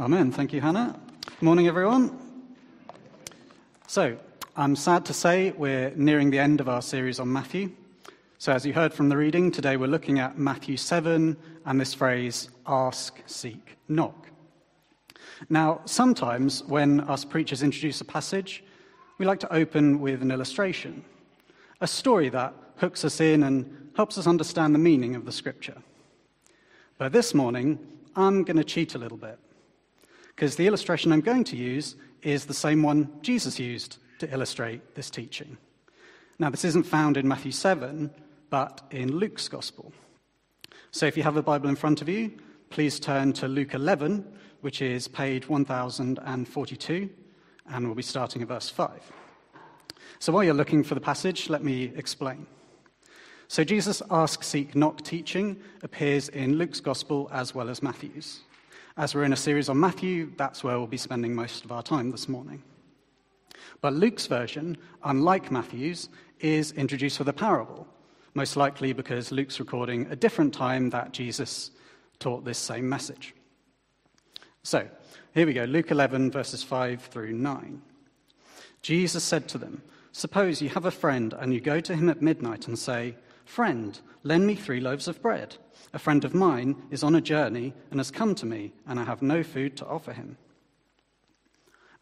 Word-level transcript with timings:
Amen. 0.00 0.30
Thank 0.30 0.52
you, 0.52 0.60
Hannah. 0.60 0.96
Good 1.26 1.42
Morning, 1.42 1.66
everyone. 1.66 2.16
So, 3.88 4.16
I'm 4.56 4.76
sad 4.76 5.04
to 5.06 5.12
say 5.12 5.50
we're 5.50 5.90
nearing 5.96 6.30
the 6.30 6.38
end 6.38 6.60
of 6.60 6.68
our 6.68 6.82
series 6.82 7.18
on 7.18 7.32
Matthew. 7.32 7.72
So, 8.38 8.52
as 8.52 8.64
you 8.64 8.72
heard 8.72 8.94
from 8.94 9.08
the 9.08 9.16
reading, 9.16 9.50
today 9.50 9.76
we're 9.76 9.88
looking 9.88 10.20
at 10.20 10.38
Matthew 10.38 10.76
7 10.76 11.36
and 11.66 11.80
this 11.80 11.94
phrase, 11.94 12.48
ask, 12.64 13.20
seek, 13.26 13.76
knock. 13.88 14.28
Now, 15.48 15.80
sometimes 15.84 16.62
when 16.62 17.00
us 17.00 17.24
preachers 17.24 17.64
introduce 17.64 18.00
a 18.00 18.04
passage, 18.04 18.62
we 19.18 19.26
like 19.26 19.40
to 19.40 19.52
open 19.52 19.98
with 19.98 20.22
an 20.22 20.30
illustration, 20.30 21.02
a 21.80 21.88
story 21.88 22.28
that 22.28 22.54
hooks 22.76 23.04
us 23.04 23.20
in 23.20 23.42
and 23.42 23.90
helps 23.96 24.16
us 24.16 24.28
understand 24.28 24.76
the 24.76 24.78
meaning 24.78 25.16
of 25.16 25.24
the 25.24 25.32
scripture. 25.32 25.82
But 26.98 27.10
this 27.10 27.34
morning, 27.34 27.80
I'm 28.14 28.44
going 28.44 28.58
to 28.58 28.64
cheat 28.64 28.94
a 28.94 28.98
little 28.98 29.18
bit 29.18 29.40
because 30.38 30.54
the 30.54 30.68
illustration 30.68 31.10
I'm 31.10 31.20
going 31.20 31.42
to 31.42 31.56
use 31.56 31.96
is 32.22 32.46
the 32.46 32.54
same 32.54 32.84
one 32.84 33.10
Jesus 33.22 33.58
used 33.58 33.98
to 34.20 34.32
illustrate 34.32 34.94
this 34.94 35.10
teaching. 35.10 35.58
Now, 36.38 36.48
this 36.48 36.64
isn't 36.64 36.84
found 36.84 37.16
in 37.16 37.26
Matthew 37.26 37.50
7, 37.50 38.08
but 38.48 38.82
in 38.92 39.16
Luke's 39.16 39.48
Gospel. 39.48 39.92
So 40.92 41.06
if 41.06 41.16
you 41.16 41.24
have 41.24 41.36
a 41.36 41.42
Bible 41.42 41.68
in 41.68 41.74
front 41.74 42.02
of 42.02 42.08
you, 42.08 42.30
please 42.70 43.00
turn 43.00 43.32
to 43.32 43.48
Luke 43.48 43.74
11, 43.74 44.24
which 44.60 44.80
is 44.80 45.08
page 45.08 45.48
1042, 45.48 47.10
and 47.72 47.86
we'll 47.86 47.96
be 47.96 48.02
starting 48.02 48.40
at 48.40 48.46
verse 48.46 48.68
5. 48.68 48.90
So 50.20 50.32
while 50.32 50.44
you're 50.44 50.54
looking 50.54 50.84
for 50.84 50.94
the 50.94 51.00
passage, 51.00 51.50
let 51.50 51.64
me 51.64 51.92
explain. 51.96 52.46
So 53.48 53.64
Jesus' 53.64 54.02
ask, 54.08 54.44
seek, 54.44 54.76
knock 54.76 55.02
teaching 55.02 55.60
appears 55.82 56.28
in 56.28 56.58
Luke's 56.58 56.78
Gospel 56.78 57.28
as 57.32 57.56
well 57.56 57.68
as 57.68 57.82
Matthew's. 57.82 58.42
As 58.98 59.14
we're 59.14 59.22
in 59.22 59.32
a 59.32 59.36
series 59.36 59.68
on 59.68 59.78
Matthew, 59.78 60.32
that's 60.36 60.64
where 60.64 60.76
we'll 60.76 60.88
be 60.88 60.96
spending 60.96 61.32
most 61.32 61.64
of 61.64 61.70
our 61.70 61.84
time 61.84 62.10
this 62.10 62.28
morning. 62.28 62.64
But 63.80 63.92
Luke's 63.92 64.26
version, 64.26 64.76
unlike 65.04 65.52
Matthew's, 65.52 66.08
is 66.40 66.72
introduced 66.72 67.20
with 67.20 67.28
a 67.28 67.32
parable, 67.32 67.86
most 68.34 68.56
likely 68.56 68.92
because 68.92 69.30
Luke's 69.30 69.60
recording 69.60 70.08
a 70.10 70.16
different 70.16 70.52
time 70.52 70.90
that 70.90 71.12
Jesus 71.12 71.70
taught 72.18 72.44
this 72.44 72.58
same 72.58 72.88
message. 72.88 73.36
So, 74.64 74.88
here 75.32 75.46
we 75.46 75.52
go 75.52 75.62
Luke 75.62 75.92
11, 75.92 76.32
verses 76.32 76.64
5 76.64 77.00
through 77.02 77.34
9. 77.34 77.80
Jesus 78.82 79.22
said 79.22 79.46
to 79.50 79.58
them, 79.58 79.80
Suppose 80.10 80.60
you 80.60 80.70
have 80.70 80.86
a 80.86 80.90
friend 80.90 81.36
and 81.38 81.54
you 81.54 81.60
go 81.60 81.78
to 81.78 81.94
him 81.94 82.08
at 82.08 82.20
midnight 82.20 82.66
and 82.66 82.76
say, 82.76 83.14
Friend, 83.48 83.98
lend 84.24 84.46
me 84.46 84.54
three 84.54 84.78
loaves 84.78 85.08
of 85.08 85.22
bread. 85.22 85.56
A 85.94 85.98
friend 85.98 86.22
of 86.26 86.34
mine 86.34 86.76
is 86.90 87.02
on 87.02 87.14
a 87.14 87.20
journey 87.20 87.72
and 87.90 87.98
has 87.98 88.10
come 88.10 88.34
to 88.34 88.44
me, 88.44 88.74
and 88.86 89.00
I 89.00 89.04
have 89.04 89.22
no 89.22 89.42
food 89.42 89.74
to 89.78 89.86
offer 89.86 90.12
him. 90.12 90.36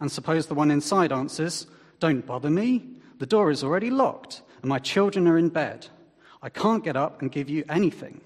And 0.01 0.11
suppose 0.11 0.47
the 0.47 0.57
one 0.57 0.73
inside 0.73 1.13
answers, 1.13 1.69
Don't 2.01 2.27
bother 2.27 2.51
me. 2.51 2.85
The 3.19 3.27
door 3.27 3.53
is 3.53 3.63
already 3.63 3.91
locked, 3.91 4.43
and 4.61 4.69
my 4.69 4.81
children 4.81 5.29
are 5.29 5.39
in 5.39 5.49
bed. 5.49 5.87
I 6.43 6.49
can't 6.49 6.83
get 6.83 6.97
up 6.97 7.23
and 7.23 7.31
give 7.31 7.49
you 7.49 7.65
anything. 7.69 8.21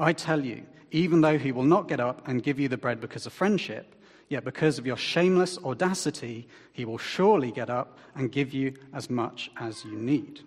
I 0.00 0.14
tell 0.14 0.42
you, 0.42 0.62
even 0.90 1.20
though 1.20 1.38
he 1.38 1.52
will 1.52 1.64
not 1.64 1.86
get 1.86 2.00
up 2.00 2.26
and 2.26 2.42
give 2.42 2.58
you 2.58 2.68
the 2.68 2.78
bread 2.78 2.98
because 2.98 3.26
of 3.26 3.34
friendship, 3.34 3.94
yet 4.30 4.42
because 4.42 4.78
of 4.78 4.86
your 4.86 4.96
shameless 4.96 5.58
audacity, 5.58 6.48
he 6.72 6.86
will 6.86 6.98
surely 6.98 7.52
get 7.52 7.68
up 7.68 7.98
and 8.14 8.32
give 8.32 8.54
you 8.54 8.72
as 8.94 9.10
much 9.10 9.50
as 9.58 9.84
you 9.84 9.98
need. 9.98 10.40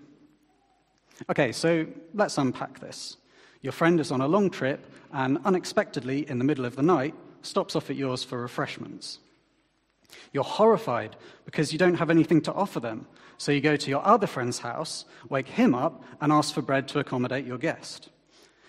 Okay, 1.30 1.52
so 1.52 1.88
let's 2.14 2.38
unpack 2.38 2.80
this. 2.80 3.18
Your 3.62 3.74
friend 3.74 4.00
is 4.00 4.12
on 4.12 4.22
a 4.22 4.28
long 4.28 4.50
trip 4.50 4.86
and 5.12 5.40
unexpectedly, 5.46 6.30
in 6.30 6.38
the 6.38 6.44
middle 6.44 6.66
of 6.66 6.76
the 6.76 6.84
night, 6.84 7.16
stops 7.42 7.76
off 7.76 7.90
at 7.90 7.96
yours 7.96 8.24
for 8.24 8.40
refreshments. 8.40 9.20
You're 10.32 10.44
horrified 10.44 11.16
because 11.46 11.72
you 11.72 11.80
don't 11.80 11.96
have 11.96 12.10
anything 12.10 12.42
to 12.42 12.54
offer 12.54 12.80
them, 12.80 13.08
so 13.38 13.52
you 13.52 13.62
go 13.62 13.76
to 13.76 13.90
your 13.90 14.06
other 14.06 14.28
friend's 14.28 14.60
house, 14.60 15.06
wake 15.30 15.48
him 15.48 15.74
up, 15.74 16.04
and 16.22 16.32
ask 16.32 16.54
for 16.54 16.62
bread 16.62 16.88
to 16.90 17.00
accommodate 17.00 17.46
your 17.46 17.58
guest. 17.58 18.10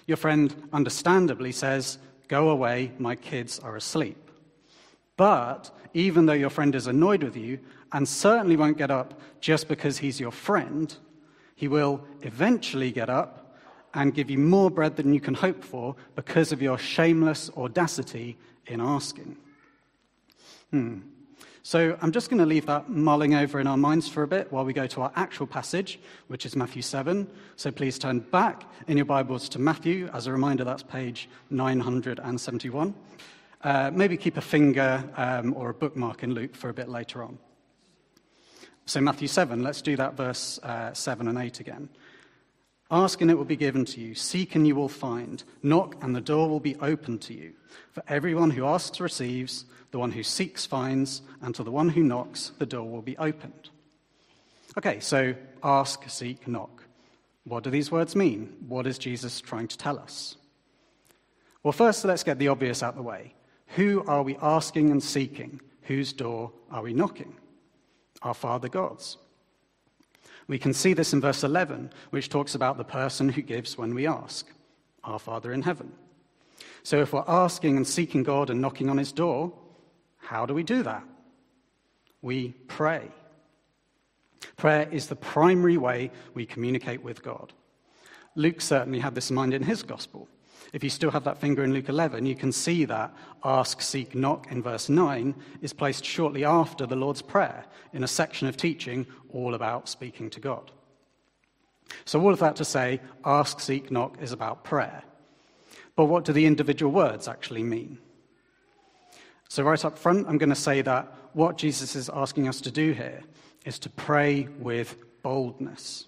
Your 0.06 0.16
friend 0.16 0.54
understandably 0.72 1.52
says, 1.52 1.98
Go 2.28 2.50
away, 2.50 2.92
my 2.98 3.14
kids 3.14 3.58
are 3.58 3.76
asleep. 3.76 4.30
But 5.16 5.70
even 5.94 6.26
though 6.26 6.34
your 6.34 6.50
friend 6.50 6.74
is 6.74 6.86
annoyed 6.86 7.22
with 7.22 7.36
you 7.36 7.58
and 7.92 8.06
certainly 8.06 8.56
won't 8.56 8.76
get 8.76 8.90
up 8.90 9.18
just 9.40 9.66
because 9.66 9.98
he's 9.98 10.20
your 10.20 10.30
friend, 10.30 10.94
he 11.58 11.66
will 11.66 12.00
eventually 12.22 12.92
get 12.92 13.10
up 13.10 13.52
and 13.92 14.14
give 14.14 14.30
you 14.30 14.38
more 14.38 14.70
bread 14.70 14.94
than 14.94 15.12
you 15.12 15.18
can 15.18 15.34
hope 15.34 15.64
for 15.64 15.96
because 16.14 16.52
of 16.52 16.62
your 16.62 16.78
shameless 16.78 17.50
audacity 17.56 18.38
in 18.68 18.80
asking. 18.80 19.36
Hmm. 20.70 21.00
So 21.64 21.98
I'm 22.00 22.12
just 22.12 22.30
going 22.30 22.38
to 22.38 22.46
leave 22.46 22.66
that 22.66 22.88
mulling 22.88 23.34
over 23.34 23.58
in 23.58 23.66
our 23.66 23.76
minds 23.76 24.08
for 24.08 24.22
a 24.22 24.28
bit 24.28 24.52
while 24.52 24.64
we 24.64 24.72
go 24.72 24.86
to 24.86 25.02
our 25.02 25.12
actual 25.16 25.48
passage, 25.48 25.98
which 26.28 26.46
is 26.46 26.54
Matthew 26.54 26.80
7. 26.80 27.26
So 27.56 27.72
please 27.72 27.98
turn 27.98 28.20
back 28.20 28.62
in 28.86 28.96
your 28.96 29.06
Bibles 29.06 29.48
to 29.48 29.58
Matthew. 29.58 30.08
As 30.14 30.28
a 30.28 30.32
reminder, 30.32 30.62
that's 30.62 30.84
page 30.84 31.28
971. 31.50 32.94
Uh, 33.64 33.90
maybe 33.92 34.16
keep 34.16 34.36
a 34.36 34.40
finger 34.40 35.02
um, 35.16 35.54
or 35.54 35.70
a 35.70 35.74
bookmark 35.74 36.22
in 36.22 36.34
Luke 36.34 36.54
for 36.54 36.68
a 36.68 36.74
bit 36.74 36.88
later 36.88 37.24
on. 37.24 37.36
So, 38.88 39.02
Matthew 39.02 39.28
7, 39.28 39.62
let's 39.62 39.82
do 39.82 39.96
that 39.96 40.14
verse 40.14 40.58
uh, 40.62 40.94
7 40.94 41.28
and 41.28 41.36
8 41.36 41.60
again. 41.60 41.90
Ask 42.90 43.20
and 43.20 43.30
it 43.30 43.36
will 43.36 43.44
be 43.44 43.54
given 43.54 43.84
to 43.84 44.00
you. 44.00 44.14
Seek 44.14 44.54
and 44.54 44.66
you 44.66 44.74
will 44.74 44.88
find. 44.88 45.44
Knock 45.62 46.02
and 46.02 46.16
the 46.16 46.22
door 46.22 46.48
will 46.48 46.58
be 46.58 46.74
opened 46.76 47.20
to 47.22 47.34
you. 47.34 47.52
For 47.92 48.02
everyone 48.08 48.50
who 48.50 48.64
asks 48.64 48.98
receives, 48.98 49.66
the 49.90 49.98
one 49.98 50.12
who 50.12 50.22
seeks 50.22 50.64
finds, 50.64 51.20
and 51.42 51.54
to 51.54 51.62
the 51.62 51.70
one 51.70 51.90
who 51.90 52.02
knocks, 52.02 52.52
the 52.58 52.64
door 52.64 52.88
will 52.88 53.02
be 53.02 53.18
opened. 53.18 53.68
Okay, 54.78 55.00
so 55.00 55.34
ask, 55.62 56.08
seek, 56.08 56.48
knock. 56.48 56.82
What 57.44 57.64
do 57.64 57.70
these 57.70 57.92
words 57.92 58.16
mean? 58.16 58.56
What 58.68 58.86
is 58.86 58.96
Jesus 58.96 59.42
trying 59.42 59.68
to 59.68 59.76
tell 59.76 59.98
us? 59.98 60.38
Well, 61.62 61.72
first, 61.72 62.06
let's 62.06 62.24
get 62.24 62.38
the 62.38 62.48
obvious 62.48 62.82
out 62.82 62.94
of 62.94 62.96
the 62.96 63.02
way. 63.02 63.34
Who 63.76 64.02
are 64.06 64.22
we 64.22 64.38
asking 64.40 64.90
and 64.90 65.02
seeking? 65.02 65.60
Whose 65.82 66.14
door 66.14 66.52
are 66.70 66.82
we 66.82 66.94
knocking? 66.94 67.34
Our 68.22 68.34
Father 68.34 68.68
God's. 68.68 69.16
We 70.46 70.58
can 70.58 70.72
see 70.72 70.94
this 70.94 71.12
in 71.12 71.20
verse 71.20 71.44
11, 71.44 71.92
which 72.10 72.30
talks 72.30 72.54
about 72.54 72.78
the 72.78 72.84
person 72.84 73.28
who 73.28 73.42
gives 73.42 73.76
when 73.76 73.94
we 73.94 74.06
ask, 74.06 74.46
our 75.04 75.18
Father 75.18 75.52
in 75.52 75.62
heaven. 75.62 75.92
So 76.82 77.00
if 77.00 77.12
we're 77.12 77.24
asking 77.28 77.76
and 77.76 77.86
seeking 77.86 78.22
God 78.22 78.50
and 78.50 78.60
knocking 78.60 78.88
on 78.88 78.96
his 78.96 79.12
door, 79.12 79.52
how 80.16 80.46
do 80.46 80.54
we 80.54 80.62
do 80.62 80.82
that? 80.82 81.04
We 82.22 82.54
pray. 82.66 83.08
Prayer 84.56 84.88
is 84.90 85.06
the 85.06 85.16
primary 85.16 85.76
way 85.76 86.10
we 86.34 86.46
communicate 86.46 87.02
with 87.02 87.22
God. 87.22 87.52
Luke 88.34 88.60
certainly 88.60 89.00
had 89.00 89.14
this 89.14 89.30
in 89.30 89.36
mind 89.36 89.52
in 89.52 89.62
his 89.62 89.82
gospel. 89.82 90.28
If 90.72 90.84
you 90.84 90.90
still 90.90 91.10
have 91.10 91.24
that 91.24 91.38
finger 91.38 91.64
in 91.64 91.72
Luke 91.72 91.88
11, 91.88 92.26
you 92.26 92.34
can 92.34 92.52
see 92.52 92.84
that 92.84 93.14
ask, 93.42 93.80
seek, 93.80 94.14
knock 94.14 94.52
in 94.52 94.62
verse 94.62 94.88
9 94.88 95.34
is 95.62 95.72
placed 95.72 96.04
shortly 96.04 96.44
after 96.44 96.86
the 96.86 96.96
Lord's 96.96 97.22
Prayer 97.22 97.64
in 97.92 98.04
a 98.04 98.08
section 98.08 98.48
of 98.48 98.56
teaching 98.56 99.06
all 99.32 99.54
about 99.54 99.88
speaking 99.88 100.28
to 100.30 100.40
God. 100.40 100.70
So, 102.04 102.20
all 102.20 102.32
of 102.32 102.38
that 102.40 102.56
to 102.56 102.64
say, 102.64 103.00
ask, 103.24 103.60
seek, 103.60 103.90
knock 103.90 104.20
is 104.20 104.32
about 104.32 104.62
prayer. 104.62 105.02
But 105.96 106.04
what 106.04 106.24
do 106.24 106.32
the 106.32 106.46
individual 106.46 106.92
words 106.92 107.28
actually 107.28 107.62
mean? 107.62 107.98
So, 109.48 109.62
right 109.62 109.82
up 109.82 109.98
front, 109.98 110.28
I'm 110.28 110.36
going 110.36 110.50
to 110.50 110.54
say 110.54 110.82
that 110.82 111.12
what 111.32 111.56
Jesus 111.56 111.96
is 111.96 112.10
asking 112.10 112.46
us 112.46 112.60
to 112.60 112.70
do 112.70 112.92
here 112.92 113.22
is 113.64 113.78
to 113.80 113.90
pray 113.90 114.48
with 114.58 114.96
boldness, 115.22 116.06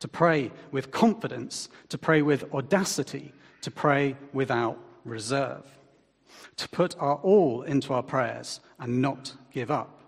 to 0.00 0.08
pray 0.08 0.52
with 0.70 0.90
confidence, 0.90 1.70
to 1.88 1.96
pray 1.96 2.20
with 2.20 2.52
audacity, 2.52 3.32
to 3.62 3.70
pray 3.70 4.16
without 4.32 4.78
reserve, 5.04 5.64
to 6.56 6.68
put 6.68 6.96
our 6.98 7.16
all 7.16 7.62
into 7.62 7.92
our 7.92 8.02
prayers 8.02 8.60
and 8.78 9.02
not 9.02 9.34
give 9.52 9.70
up. 9.70 9.98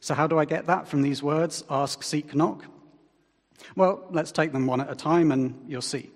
So, 0.00 0.14
how 0.14 0.26
do 0.26 0.38
I 0.38 0.44
get 0.44 0.66
that 0.66 0.86
from 0.86 1.02
these 1.02 1.22
words 1.22 1.64
ask, 1.70 2.02
seek, 2.02 2.34
knock? 2.34 2.64
Well, 3.74 4.04
let's 4.10 4.32
take 4.32 4.52
them 4.52 4.66
one 4.66 4.80
at 4.80 4.90
a 4.90 4.94
time 4.94 5.32
and 5.32 5.64
you'll 5.66 5.82
see. 5.82 6.10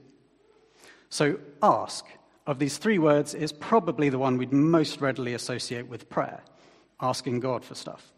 So, 1.09 1.39
ask 1.63 2.05
of 2.47 2.59
these 2.59 2.79
three 2.79 2.99
words 2.99 3.35
is 3.35 3.53
probably 3.53 4.09
the 4.09 4.19
one 4.19 4.37
we'd 4.37 4.53
most 4.53 5.01
readily 5.01 5.35
associate 5.35 5.89
with 5.89 6.09
prayer, 6.09 6.41
asking 7.01 7.41
God 7.41 7.65
for 7.65 7.75
stuff. 7.75 8.13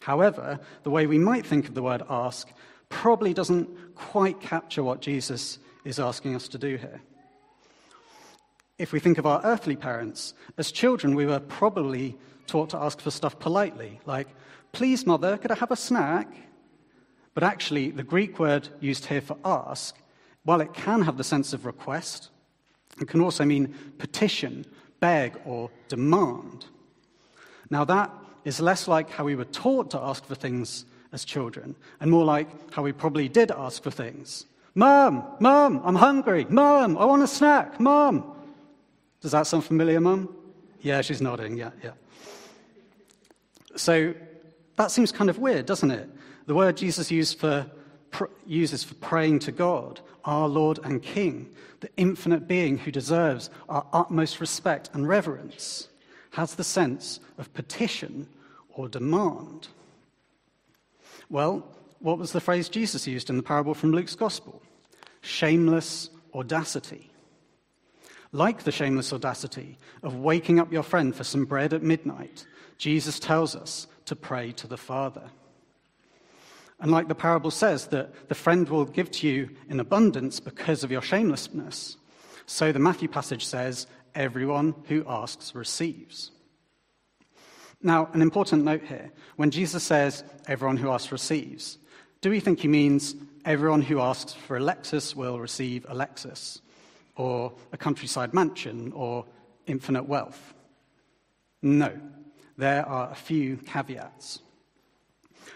However, 0.00 0.60
the 0.82 0.90
way 0.90 1.06
we 1.06 1.18
might 1.18 1.46
think 1.46 1.68
of 1.68 1.74
the 1.74 1.82
word 1.82 2.02
ask 2.08 2.48
probably 2.88 3.34
doesn't 3.34 3.94
quite 3.94 4.40
capture 4.40 4.82
what 4.82 5.00
Jesus 5.00 5.58
is 5.84 6.00
asking 6.00 6.34
us 6.34 6.48
to 6.48 6.58
do 6.58 6.76
here. 6.76 7.00
If 8.78 8.92
we 8.92 8.98
think 8.98 9.18
of 9.18 9.26
our 9.26 9.40
earthly 9.44 9.76
parents, 9.76 10.34
as 10.58 10.72
children, 10.72 11.14
we 11.14 11.26
were 11.26 11.40
probably 11.40 12.16
taught 12.46 12.70
to 12.70 12.78
ask 12.78 13.00
for 13.00 13.10
stuff 13.10 13.38
politely, 13.38 14.00
like, 14.04 14.28
please, 14.72 15.06
mother, 15.06 15.36
could 15.38 15.52
I 15.52 15.56
have 15.56 15.70
a 15.70 15.76
snack? 15.76 16.28
But 17.34 17.44
actually, 17.44 17.90
the 17.90 18.02
Greek 18.02 18.38
word 18.38 18.68
used 18.80 19.06
here 19.06 19.20
for 19.20 19.36
ask, 19.44 19.96
while 20.44 20.60
it 20.60 20.74
can 20.74 21.02
have 21.02 21.16
the 21.16 21.24
sense 21.24 21.52
of 21.52 21.66
request, 21.66 22.30
it 23.00 23.08
can 23.08 23.20
also 23.20 23.44
mean 23.44 23.74
petition, 23.98 24.66
beg 25.00 25.40
or 25.44 25.70
demand. 25.88 26.66
Now, 27.70 27.84
that 27.84 28.10
is 28.44 28.60
less 28.60 28.86
like 28.88 29.10
how 29.10 29.24
we 29.24 29.36
were 29.36 29.46
taught 29.46 29.90
to 29.92 30.00
ask 30.00 30.24
for 30.24 30.34
things 30.34 30.84
as 31.12 31.24
children, 31.24 31.76
and 32.00 32.10
more 32.10 32.24
like 32.24 32.72
how 32.72 32.82
we 32.82 32.92
probably 32.92 33.28
did 33.28 33.50
ask 33.50 33.82
for 33.82 33.90
things. 33.90 34.46
Mom, 34.74 35.24
Mom, 35.38 35.80
I'm 35.84 35.94
hungry. 35.94 36.46
Mom, 36.48 36.98
I 36.98 37.04
want 37.04 37.22
a 37.22 37.26
snack. 37.28 37.78
Mom. 37.78 38.32
Does 39.20 39.32
that 39.32 39.46
sound 39.46 39.64
familiar, 39.64 40.00
Mom? 40.00 40.34
Yeah, 40.80 41.00
she's 41.00 41.22
nodding. 41.22 41.56
Yeah, 41.56 41.70
yeah. 41.82 41.92
So 43.76 44.14
that 44.76 44.90
seems 44.90 45.12
kind 45.12 45.30
of 45.30 45.38
weird, 45.38 45.66
doesn't 45.66 45.90
it? 45.90 46.08
The 46.46 46.54
word 46.54 46.76
Jesus 46.76 47.10
used 47.10 47.38
for, 47.38 47.66
pr- 48.10 48.26
uses 48.46 48.84
for 48.84 48.94
praying 48.94 49.38
to 49.40 49.52
God, 49.52 50.00
our 50.24 50.48
Lord 50.48 50.78
and 50.84 51.02
King, 51.02 51.54
the 51.80 51.90
infinite 51.96 52.46
being 52.48 52.78
who 52.78 52.90
deserves 52.90 53.50
our 53.68 53.86
utmost 53.92 54.40
respect 54.40 54.90
and 54.92 55.08
reverence, 55.08 55.88
has 56.32 56.56
the 56.56 56.64
sense 56.64 57.20
of 57.38 57.52
petition 57.54 58.28
or 58.70 58.88
demand. 58.88 59.68
Well, 61.30 61.66
what 62.04 62.18
was 62.18 62.32
the 62.32 62.40
phrase 62.40 62.68
Jesus 62.68 63.06
used 63.06 63.30
in 63.30 63.38
the 63.38 63.42
parable 63.42 63.72
from 63.72 63.92
Luke's 63.92 64.14
Gospel? 64.14 64.60
Shameless 65.22 66.10
audacity. 66.34 67.10
Like 68.30 68.64
the 68.64 68.72
shameless 68.72 69.10
audacity 69.10 69.78
of 70.02 70.16
waking 70.16 70.60
up 70.60 70.70
your 70.70 70.82
friend 70.82 71.16
for 71.16 71.24
some 71.24 71.46
bread 71.46 71.72
at 71.72 71.82
midnight, 71.82 72.46
Jesus 72.76 73.18
tells 73.18 73.56
us 73.56 73.86
to 74.04 74.14
pray 74.14 74.52
to 74.52 74.66
the 74.66 74.76
Father. 74.76 75.30
And 76.78 76.90
like 76.90 77.08
the 77.08 77.14
parable 77.14 77.50
says, 77.50 77.86
that 77.86 78.28
the 78.28 78.34
friend 78.34 78.68
will 78.68 78.84
give 78.84 79.10
to 79.12 79.26
you 79.26 79.48
in 79.70 79.80
abundance 79.80 80.40
because 80.40 80.84
of 80.84 80.90
your 80.90 81.00
shamelessness, 81.00 81.96
so 82.44 82.70
the 82.70 82.78
Matthew 82.78 83.08
passage 83.08 83.46
says, 83.46 83.86
everyone 84.14 84.74
who 84.88 85.06
asks 85.08 85.54
receives. 85.54 86.32
Now, 87.82 88.10
an 88.12 88.20
important 88.20 88.64
note 88.64 88.84
here 88.84 89.10
when 89.36 89.50
Jesus 89.50 89.82
says, 89.82 90.22
everyone 90.46 90.76
who 90.76 90.90
asks 90.90 91.10
receives, 91.10 91.78
do 92.24 92.30
we 92.30 92.40
think 92.40 92.60
he 92.60 92.68
means 92.68 93.14
everyone 93.44 93.82
who 93.82 94.00
asks 94.00 94.32
for 94.32 94.56
a 94.56 94.60
Lexus 94.60 95.14
will 95.14 95.38
receive 95.38 95.84
a 95.90 95.94
Lexus, 95.94 96.62
or 97.16 97.52
a 97.70 97.76
countryside 97.76 98.32
mansion, 98.32 98.90
or 98.92 99.26
infinite 99.66 100.08
wealth? 100.08 100.54
No, 101.60 101.92
there 102.56 102.88
are 102.88 103.10
a 103.10 103.14
few 103.14 103.58
caveats. 103.58 104.40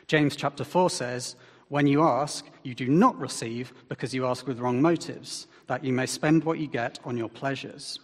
James 0.08 0.36
chapter 0.36 0.62
4 0.62 0.90
says, 0.90 1.36
When 1.68 1.86
you 1.86 2.02
ask, 2.02 2.44
you 2.64 2.74
do 2.74 2.86
not 2.86 3.18
receive 3.18 3.72
because 3.88 4.12
you 4.12 4.26
ask 4.26 4.46
with 4.46 4.60
wrong 4.60 4.82
motives, 4.82 5.46
that 5.68 5.82
you 5.82 5.94
may 5.94 6.04
spend 6.04 6.44
what 6.44 6.58
you 6.58 6.66
get 6.66 6.98
on 7.02 7.16
your 7.16 7.30
pleasures. 7.30 7.98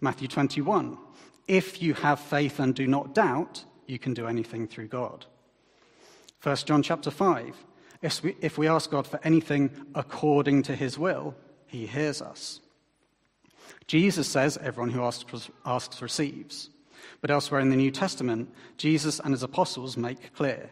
Matthew 0.00 0.26
21, 0.26 0.98
If 1.46 1.80
you 1.80 1.94
have 1.94 2.18
faith 2.18 2.58
and 2.58 2.74
do 2.74 2.88
not 2.88 3.14
doubt, 3.14 3.64
you 3.86 4.00
can 4.00 4.14
do 4.14 4.26
anything 4.26 4.66
through 4.66 4.88
God. 4.88 5.26
1 6.42 6.56
John 6.56 6.82
chapter 6.82 7.12
5, 7.12 7.54
if 8.04 8.22
we, 8.22 8.36
if 8.42 8.58
we 8.58 8.68
ask 8.68 8.90
God 8.90 9.06
for 9.06 9.18
anything 9.24 9.70
according 9.94 10.64
to 10.64 10.76
his 10.76 10.98
will, 10.98 11.34
he 11.66 11.86
hears 11.86 12.20
us. 12.20 12.60
Jesus 13.86 14.28
says, 14.28 14.58
Everyone 14.58 14.90
who 14.90 15.02
asks, 15.02 15.50
asks 15.64 16.02
receives. 16.02 16.68
But 17.22 17.30
elsewhere 17.30 17.62
in 17.62 17.70
the 17.70 17.76
New 17.76 17.90
Testament, 17.90 18.52
Jesus 18.76 19.20
and 19.20 19.32
his 19.32 19.42
apostles 19.42 19.96
make 19.96 20.34
clear 20.34 20.68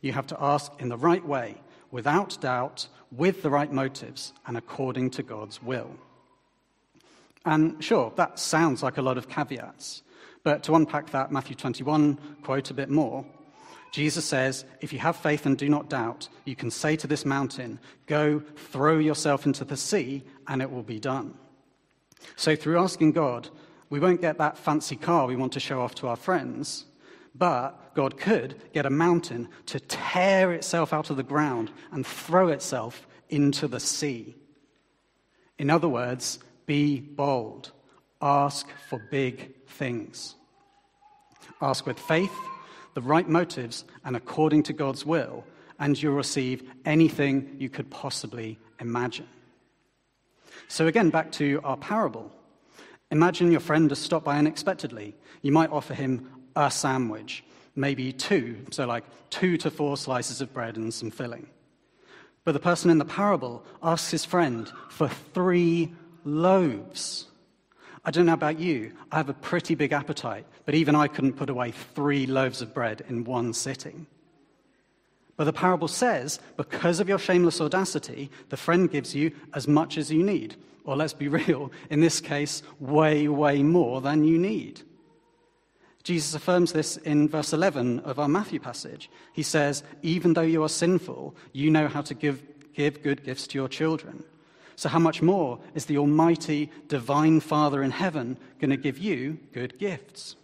you 0.00 0.12
have 0.12 0.26
to 0.26 0.42
ask 0.42 0.72
in 0.80 0.88
the 0.88 0.96
right 0.96 1.24
way, 1.24 1.54
without 1.92 2.36
doubt, 2.40 2.88
with 3.12 3.42
the 3.42 3.50
right 3.50 3.70
motives, 3.70 4.32
and 4.48 4.56
according 4.56 5.10
to 5.10 5.22
God's 5.22 5.62
will. 5.62 5.94
And 7.44 7.82
sure, 7.82 8.12
that 8.16 8.40
sounds 8.40 8.82
like 8.82 8.98
a 8.98 9.02
lot 9.02 9.18
of 9.18 9.28
caveats. 9.28 10.02
But 10.42 10.64
to 10.64 10.74
unpack 10.74 11.10
that 11.10 11.30
Matthew 11.30 11.54
21 11.54 12.18
quote 12.42 12.70
a 12.70 12.74
bit 12.74 12.90
more, 12.90 13.24
Jesus 13.92 14.24
says, 14.24 14.64
If 14.80 14.92
you 14.92 14.98
have 14.98 15.16
faith 15.16 15.46
and 15.46 15.56
do 15.56 15.68
not 15.68 15.90
doubt, 15.90 16.28
you 16.44 16.56
can 16.56 16.70
say 16.70 16.96
to 16.96 17.06
this 17.06 17.24
mountain, 17.24 17.78
Go, 18.06 18.42
throw 18.56 18.98
yourself 18.98 19.46
into 19.46 19.64
the 19.64 19.76
sea, 19.76 20.24
and 20.48 20.60
it 20.60 20.72
will 20.72 20.82
be 20.82 20.98
done. 20.98 21.34
So, 22.36 22.56
through 22.56 22.80
asking 22.80 23.12
God, 23.12 23.50
we 23.90 24.00
won't 24.00 24.22
get 24.22 24.38
that 24.38 24.56
fancy 24.56 24.96
car 24.96 25.26
we 25.26 25.36
want 25.36 25.52
to 25.52 25.60
show 25.60 25.82
off 25.82 25.94
to 25.96 26.08
our 26.08 26.16
friends, 26.16 26.86
but 27.34 27.94
God 27.94 28.16
could 28.16 28.56
get 28.72 28.86
a 28.86 28.90
mountain 28.90 29.48
to 29.66 29.78
tear 29.78 30.52
itself 30.52 30.94
out 30.94 31.10
of 31.10 31.18
the 31.18 31.22
ground 31.22 31.70
and 31.90 32.06
throw 32.06 32.48
itself 32.48 33.06
into 33.28 33.68
the 33.68 33.80
sea. 33.80 34.34
In 35.58 35.68
other 35.68 35.88
words, 35.88 36.38
be 36.64 37.00
bold. 37.00 37.72
Ask 38.22 38.66
for 38.88 38.98
big 39.10 39.66
things. 39.66 40.34
Ask 41.60 41.86
with 41.86 41.98
faith, 41.98 42.32
the 42.94 43.02
right 43.02 43.28
motives, 43.28 43.84
and 44.04 44.16
according 44.16 44.64
to 44.64 44.72
God's 44.72 45.06
will, 45.06 45.44
and 45.78 46.00
you'll 46.00 46.14
receive 46.14 46.62
anything 46.84 47.56
you 47.58 47.68
could 47.68 47.90
possibly 47.90 48.58
imagine. 48.80 49.26
So, 50.68 50.86
again, 50.86 51.10
back 51.10 51.32
to 51.32 51.60
our 51.64 51.76
parable. 51.76 52.30
Imagine 53.10 53.50
your 53.50 53.60
friend 53.60 53.90
has 53.90 53.98
stopped 53.98 54.24
by 54.24 54.38
unexpectedly. 54.38 55.14
You 55.42 55.52
might 55.52 55.70
offer 55.70 55.94
him 55.94 56.30
a 56.56 56.70
sandwich, 56.70 57.44
maybe 57.74 58.12
two, 58.12 58.64
so 58.70 58.86
like 58.86 59.04
two 59.30 59.56
to 59.58 59.70
four 59.70 59.96
slices 59.96 60.40
of 60.40 60.52
bread 60.52 60.76
and 60.76 60.92
some 60.92 61.10
filling. 61.10 61.46
But 62.44 62.52
the 62.52 62.60
person 62.60 62.90
in 62.90 62.98
the 62.98 63.04
parable 63.04 63.64
asks 63.82 64.10
his 64.10 64.24
friend 64.24 64.70
for 64.88 65.08
three 65.08 65.92
loaves. 66.24 67.26
I 68.04 68.10
don't 68.10 68.26
know 68.26 68.32
about 68.32 68.58
you, 68.58 68.92
I 69.12 69.16
have 69.16 69.28
a 69.28 69.34
pretty 69.34 69.74
big 69.74 69.92
appetite, 69.92 70.44
but 70.64 70.74
even 70.74 70.94
I 70.94 71.06
couldn't 71.06 71.34
put 71.34 71.50
away 71.50 71.70
three 71.70 72.26
loaves 72.26 72.60
of 72.60 72.74
bread 72.74 73.04
in 73.08 73.24
one 73.24 73.52
sitting. 73.52 74.06
But 75.36 75.44
the 75.44 75.52
parable 75.52 75.88
says, 75.88 76.40
because 76.56 77.00
of 77.00 77.08
your 77.08 77.18
shameless 77.18 77.60
audacity, 77.60 78.30
the 78.48 78.56
friend 78.56 78.90
gives 78.90 79.14
you 79.14 79.32
as 79.54 79.66
much 79.66 79.96
as 79.98 80.10
you 80.10 80.22
need. 80.22 80.56
Or 80.84 80.96
let's 80.96 81.14
be 81.14 81.28
real, 81.40 81.70
in 81.90 82.00
this 82.00 82.20
case, 82.20 82.62
way, 82.80 83.28
way 83.28 83.62
more 83.62 84.00
than 84.00 84.24
you 84.24 84.38
need. 84.38 84.82
Jesus 86.02 86.34
affirms 86.34 86.72
this 86.72 86.96
in 86.96 87.28
verse 87.28 87.52
11 87.52 88.00
of 88.00 88.18
our 88.18 88.28
Matthew 88.28 88.58
passage. 88.58 89.08
He 89.32 89.44
says, 89.44 89.84
Even 90.02 90.34
though 90.34 90.42
you 90.42 90.62
are 90.64 90.68
sinful, 90.68 91.36
you 91.52 91.70
know 91.70 91.86
how 91.86 92.02
to 92.02 92.14
give, 92.14 92.42
give 92.74 93.02
good 93.02 93.22
gifts 93.24 93.46
to 93.48 93.58
your 93.58 93.68
children. 93.68 94.24
So, 94.82 94.88
how 94.88 94.98
much 94.98 95.22
more 95.22 95.60
is 95.76 95.84
the 95.84 95.98
Almighty 95.98 96.68
Divine 96.88 97.38
Father 97.38 97.84
in 97.84 97.92
heaven 97.92 98.36
going 98.58 98.72
to 98.72 98.76
give 98.76 98.98
you 98.98 99.38
good 99.52 99.78
gifts? 99.78 100.34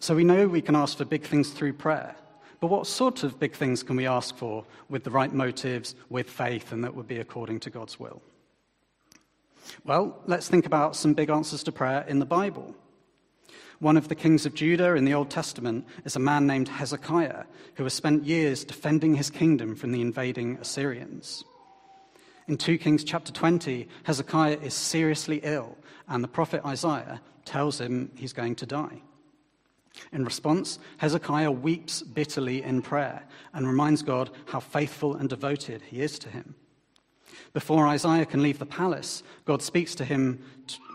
So, 0.00 0.14
we 0.14 0.22
know 0.22 0.46
we 0.46 0.60
can 0.60 0.76
ask 0.76 0.98
for 0.98 1.06
big 1.06 1.22
things 1.22 1.48
through 1.48 1.72
prayer. 1.72 2.14
But 2.60 2.66
what 2.66 2.86
sort 2.86 3.22
of 3.22 3.40
big 3.40 3.54
things 3.54 3.82
can 3.82 3.96
we 3.96 4.06
ask 4.06 4.36
for 4.36 4.66
with 4.90 5.02
the 5.02 5.10
right 5.10 5.32
motives, 5.32 5.94
with 6.10 6.28
faith, 6.28 6.72
and 6.72 6.84
that 6.84 6.94
would 6.94 7.08
be 7.08 7.20
according 7.20 7.58
to 7.60 7.70
God's 7.70 7.98
will? 7.98 8.20
Well, 9.86 10.20
let's 10.26 10.46
think 10.46 10.66
about 10.66 10.96
some 10.96 11.14
big 11.14 11.30
answers 11.30 11.62
to 11.62 11.72
prayer 11.72 12.04
in 12.06 12.18
the 12.18 12.26
Bible. 12.26 12.74
One 13.78 13.96
of 13.96 14.08
the 14.08 14.14
kings 14.14 14.44
of 14.44 14.52
Judah 14.52 14.94
in 14.94 15.06
the 15.06 15.14
Old 15.14 15.30
Testament 15.30 15.86
is 16.04 16.16
a 16.16 16.20
man 16.20 16.46
named 16.46 16.68
Hezekiah, 16.68 17.44
who 17.76 17.84
has 17.84 17.94
spent 17.94 18.26
years 18.26 18.62
defending 18.62 19.14
his 19.14 19.30
kingdom 19.30 19.74
from 19.74 19.92
the 19.92 20.02
invading 20.02 20.58
Assyrians. 20.60 21.44
In 22.50 22.56
2 22.56 22.78
Kings 22.78 23.04
chapter 23.04 23.30
20, 23.30 23.86
Hezekiah 24.02 24.58
is 24.60 24.74
seriously 24.74 25.38
ill, 25.44 25.78
and 26.08 26.24
the 26.24 26.26
prophet 26.26 26.62
Isaiah 26.66 27.20
tells 27.44 27.80
him 27.80 28.10
he's 28.16 28.32
going 28.32 28.56
to 28.56 28.66
die. 28.66 29.02
In 30.10 30.24
response, 30.24 30.80
Hezekiah 30.96 31.52
weeps 31.52 32.02
bitterly 32.02 32.64
in 32.64 32.82
prayer 32.82 33.22
and 33.54 33.68
reminds 33.68 34.02
God 34.02 34.30
how 34.46 34.58
faithful 34.58 35.14
and 35.14 35.28
devoted 35.28 35.82
he 35.82 36.02
is 36.02 36.18
to 36.18 36.28
him. 36.28 36.56
Before 37.52 37.86
Isaiah 37.86 38.26
can 38.26 38.42
leave 38.42 38.58
the 38.58 38.66
palace, 38.66 39.22
God 39.44 39.62
speaks 39.62 39.94
to 39.94 40.04
him 40.04 40.42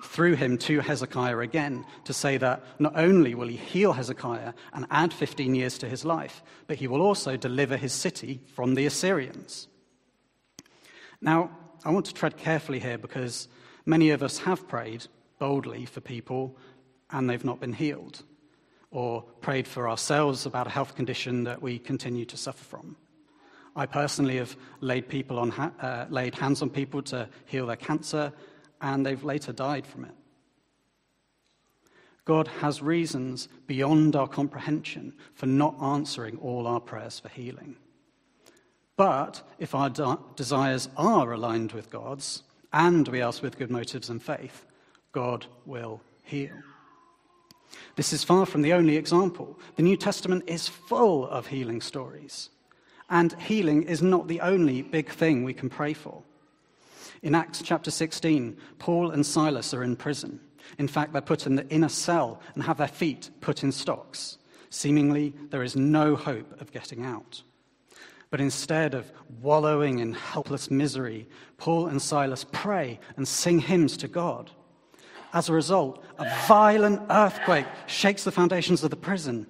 through 0.03 0.35
him 0.35 0.57
to 0.57 0.81
Hezekiah 0.81 1.37
again 1.37 1.85
to 2.03 2.11
say 2.11 2.35
that 2.35 2.65
not 2.79 2.99
only 2.99 3.33
will 3.33 3.47
he 3.47 3.55
heal 3.55 3.93
Hezekiah 3.93 4.51
and 4.73 4.87
add 4.91 5.13
15 5.13 5.55
years 5.55 5.77
to 5.77 5.87
his 5.87 6.03
life, 6.03 6.43
but 6.67 6.79
he 6.79 6.89
will 6.89 7.01
also 7.01 7.37
deliver 7.37 7.77
his 7.77 7.93
city 7.93 8.41
from 8.45 8.75
the 8.75 8.85
Assyrians. 8.85 9.69
Now, 11.25 11.49
I 11.83 11.89
want 11.89 12.05
to 12.05 12.13
tread 12.13 12.37
carefully 12.37 12.79
here 12.79 12.99
because 12.99 13.47
many 13.83 14.11
of 14.11 14.21
us 14.21 14.37
have 14.37 14.67
prayed 14.67 15.07
boldly 15.39 15.85
for 15.85 15.99
people 15.99 16.55
and 17.09 17.27
they've 17.27 17.43
not 17.43 17.59
been 17.59 17.73
healed 17.73 18.21
or 18.91 19.23
prayed 19.41 19.67
for 19.67 19.89
ourselves 19.89 20.45
about 20.45 20.67
a 20.67 20.69
health 20.69 20.93
condition 20.95 21.45
that 21.45 21.63
we 21.63 21.79
continue 21.79 22.25
to 22.25 22.37
suffer 22.37 22.63
from. 22.63 22.95
I 23.75 23.87
personally 23.87 24.37
have 24.37 24.55
laid, 24.81 25.09
people 25.09 25.39
on 25.39 25.49
ha- 25.49 25.71
uh, 25.81 26.05
laid 26.11 26.35
hands 26.35 26.61
on 26.61 26.69
people 26.69 27.01
to 27.01 27.27
heal 27.45 27.65
their 27.65 27.75
cancer, 27.75 28.31
and 28.79 29.03
they've 29.03 29.23
later 29.23 29.51
died 29.51 29.87
from 29.87 30.05
it. 30.05 30.13
God 32.23 32.47
has 32.59 32.83
reasons 32.83 33.49
beyond 33.65 34.15
our 34.15 34.27
comprehension 34.27 35.11
for 35.33 35.47
not 35.47 35.75
answering 35.81 36.37
all 36.37 36.67
our 36.67 36.79
prayers 36.79 37.19
for 37.19 37.29
healing. 37.29 37.77
But 38.97 39.41
if 39.59 39.75
our 39.75 39.89
de- 39.89 40.17
desires 40.35 40.89
are 40.95 41.31
aligned 41.31 41.73
with 41.73 41.89
God's, 41.89 42.43
and 42.71 43.07
we 43.07 43.21
ask 43.21 43.41
with 43.41 43.57
good 43.57 43.71
motives 43.71 44.09
and 44.09 44.21
faith, 44.21 44.65
God 45.11 45.45
will 45.65 46.01
heal. 46.23 46.51
This 47.95 48.13
is 48.13 48.23
far 48.23 48.45
from 48.45 48.61
the 48.61 48.73
only 48.73 48.95
example. 48.95 49.59
The 49.75 49.83
New 49.83 49.97
Testament 49.97 50.43
is 50.47 50.67
full 50.67 51.27
of 51.27 51.47
healing 51.47 51.81
stories. 51.81 52.49
And 53.09 53.39
healing 53.41 53.83
is 53.83 54.01
not 54.01 54.27
the 54.27 54.41
only 54.41 54.81
big 54.81 55.09
thing 55.09 55.43
we 55.43 55.53
can 55.53 55.69
pray 55.69 55.93
for. 55.93 56.23
In 57.21 57.35
Acts 57.35 57.61
chapter 57.63 57.91
16, 57.91 58.57
Paul 58.79 59.11
and 59.11 59.25
Silas 59.25 59.73
are 59.73 59.83
in 59.83 59.95
prison. 59.95 60.39
In 60.77 60.87
fact, 60.87 61.13
they're 61.13 61.21
put 61.21 61.45
in 61.45 61.55
the 61.55 61.67
inner 61.69 61.89
cell 61.89 62.41
and 62.53 62.63
have 62.63 62.77
their 62.77 62.87
feet 62.87 63.29
put 63.41 63.63
in 63.63 63.71
stocks. 63.71 64.37
Seemingly, 64.69 65.33
there 65.49 65.63
is 65.63 65.75
no 65.75 66.15
hope 66.15 66.59
of 66.59 66.71
getting 66.71 67.03
out. 67.05 67.43
But 68.29 68.41
instead 68.41 68.93
of 68.93 69.11
wallowing 69.41 69.99
in 69.99 70.13
helpless 70.13 70.71
misery, 70.71 71.27
Paul 71.57 71.87
and 71.87 72.01
Silas 72.01 72.45
pray 72.51 72.99
and 73.17 73.27
sing 73.27 73.59
hymns 73.59 73.97
to 73.97 74.07
God. 74.07 74.51
As 75.33 75.49
a 75.49 75.53
result, 75.53 76.03
a 76.17 76.25
violent 76.47 77.01
earthquake 77.09 77.65
shakes 77.87 78.23
the 78.23 78.31
foundations 78.31 78.83
of 78.83 78.89
the 78.89 78.95
prison, 78.95 79.47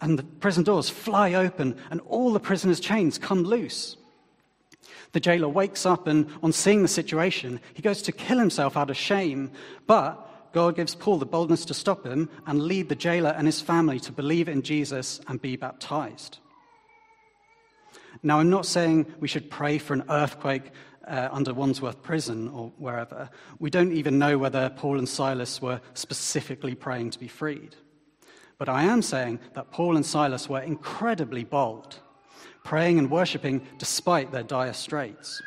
and 0.00 0.18
the 0.18 0.22
prison 0.22 0.64
doors 0.64 0.88
fly 0.88 1.34
open, 1.34 1.76
and 1.90 2.00
all 2.02 2.32
the 2.32 2.40
prisoners' 2.40 2.80
chains 2.80 3.18
come 3.18 3.42
loose. 3.42 3.96
The 5.12 5.20
jailer 5.20 5.48
wakes 5.48 5.86
up, 5.86 6.06
and 6.06 6.28
on 6.42 6.52
seeing 6.52 6.82
the 6.82 6.88
situation, 6.88 7.60
he 7.74 7.82
goes 7.82 8.02
to 8.02 8.12
kill 8.12 8.38
himself 8.38 8.76
out 8.76 8.90
of 8.90 8.96
shame. 8.96 9.50
But 9.86 10.52
God 10.52 10.76
gives 10.76 10.94
Paul 10.94 11.18
the 11.18 11.26
boldness 11.26 11.64
to 11.66 11.74
stop 11.74 12.04
him 12.04 12.28
and 12.46 12.62
lead 12.62 12.88
the 12.88 12.94
jailer 12.94 13.30
and 13.30 13.46
his 13.46 13.60
family 13.60 14.00
to 14.00 14.12
believe 14.12 14.48
in 14.48 14.62
Jesus 14.62 15.20
and 15.28 15.40
be 15.40 15.56
baptized. 15.56 16.38
Now, 18.22 18.40
I'm 18.40 18.50
not 18.50 18.66
saying 18.66 19.06
we 19.20 19.28
should 19.28 19.50
pray 19.50 19.78
for 19.78 19.94
an 19.94 20.04
earthquake 20.08 20.72
uh, 21.06 21.28
under 21.32 21.54
Wandsworth 21.54 22.02
Prison 22.02 22.48
or 22.48 22.72
wherever. 22.76 23.30
We 23.58 23.70
don't 23.70 23.92
even 23.92 24.18
know 24.18 24.38
whether 24.38 24.70
Paul 24.70 24.98
and 24.98 25.08
Silas 25.08 25.62
were 25.62 25.80
specifically 25.94 26.74
praying 26.74 27.10
to 27.10 27.18
be 27.18 27.28
freed. 27.28 27.76
But 28.58 28.68
I 28.68 28.84
am 28.84 29.02
saying 29.02 29.38
that 29.54 29.70
Paul 29.70 29.96
and 29.96 30.04
Silas 30.04 30.48
were 30.48 30.60
incredibly 30.60 31.44
bold, 31.44 31.98
praying 32.64 32.98
and 32.98 33.10
worshipping 33.10 33.66
despite 33.78 34.32
their 34.32 34.42
dire 34.42 34.72
straits. 34.72 35.40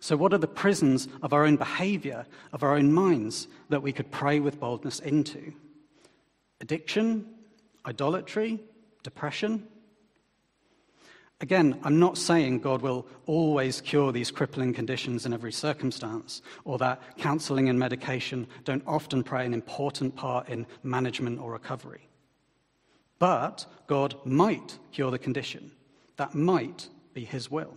So, 0.00 0.16
what 0.16 0.34
are 0.34 0.38
the 0.38 0.48
prisons 0.48 1.06
of 1.22 1.32
our 1.32 1.44
own 1.44 1.56
behavior, 1.56 2.26
of 2.52 2.64
our 2.64 2.76
own 2.76 2.92
minds, 2.92 3.46
that 3.68 3.82
we 3.82 3.92
could 3.92 4.10
pray 4.10 4.40
with 4.40 4.58
boldness 4.58 4.98
into? 4.98 5.52
Addiction, 6.60 7.24
idolatry, 7.86 8.60
depression? 9.04 9.68
Again, 11.42 11.80
I'm 11.82 11.98
not 11.98 12.16
saying 12.16 12.60
God 12.60 12.82
will 12.82 13.04
always 13.26 13.80
cure 13.80 14.12
these 14.12 14.30
crippling 14.30 14.72
conditions 14.72 15.26
in 15.26 15.32
every 15.32 15.50
circumstance, 15.52 16.40
or 16.64 16.78
that 16.78 17.18
counseling 17.18 17.68
and 17.68 17.76
medication 17.76 18.46
don't 18.62 18.84
often 18.86 19.24
play 19.24 19.44
an 19.44 19.52
important 19.52 20.14
part 20.14 20.48
in 20.48 20.68
management 20.84 21.40
or 21.40 21.50
recovery. 21.50 22.08
But 23.18 23.66
God 23.88 24.14
might 24.24 24.78
cure 24.92 25.10
the 25.10 25.18
condition. 25.18 25.72
That 26.16 26.32
might 26.32 26.88
be 27.12 27.24
His 27.24 27.50
will. 27.50 27.76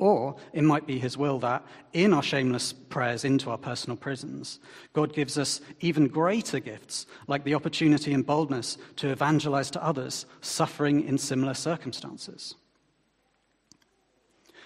Or 0.00 0.36
it 0.54 0.64
might 0.64 0.86
be 0.86 0.98
His 0.98 1.18
will 1.18 1.38
that 1.40 1.62
in 1.92 2.14
our 2.14 2.22
shameless 2.22 2.72
prayers 2.72 3.22
into 3.22 3.50
our 3.50 3.58
personal 3.58 3.98
prisons, 3.98 4.58
God 4.94 5.12
gives 5.12 5.36
us 5.36 5.60
even 5.80 6.08
greater 6.08 6.58
gifts, 6.58 7.06
like 7.26 7.44
the 7.44 7.54
opportunity 7.54 8.14
and 8.14 8.24
boldness 8.24 8.78
to 8.96 9.10
evangelize 9.10 9.70
to 9.72 9.84
others 9.84 10.24
suffering 10.40 11.06
in 11.06 11.18
similar 11.18 11.52
circumstances. 11.52 12.54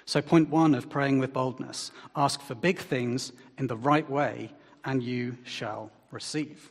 So, 0.04 0.22
point 0.22 0.50
one 0.50 0.72
of 0.72 0.88
praying 0.88 1.18
with 1.18 1.32
boldness 1.32 1.90
ask 2.14 2.40
for 2.40 2.54
big 2.54 2.78
things 2.78 3.32
in 3.58 3.66
the 3.66 3.76
right 3.76 4.08
way, 4.08 4.52
and 4.84 5.02
you 5.02 5.36
shall 5.42 5.90
receive. 6.12 6.70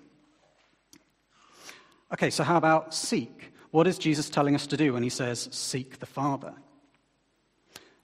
Okay, 2.14 2.30
so 2.30 2.46
how 2.46 2.56
about 2.56 2.94
seek? 2.94 3.52
What 3.72 3.88
is 3.88 3.98
Jesus 3.98 4.30
telling 4.30 4.56
us 4.56 4.68
to 4.68 4.78
do 4.78 4.94
when 4.94 5.04
he 5.04 5.10
says, 5.10 5.50
Seek 5.52 6.00
the 6.00 6.06
Father? 6.06 6.54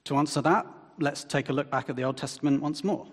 To 0.10 0.18
answer 0.18 0.42
that, 0.42 0.66
let's 0.98 1.24
take 1.24 1.50
a 1.50 1.54
look 1.54 1.70
back 1.70 1.88
at 1.88 1.96
the 1.96 2.04
Old 2.04 2.18
Testament 2.18 2.64
once 2.64 2.84
more. 2.84 3.06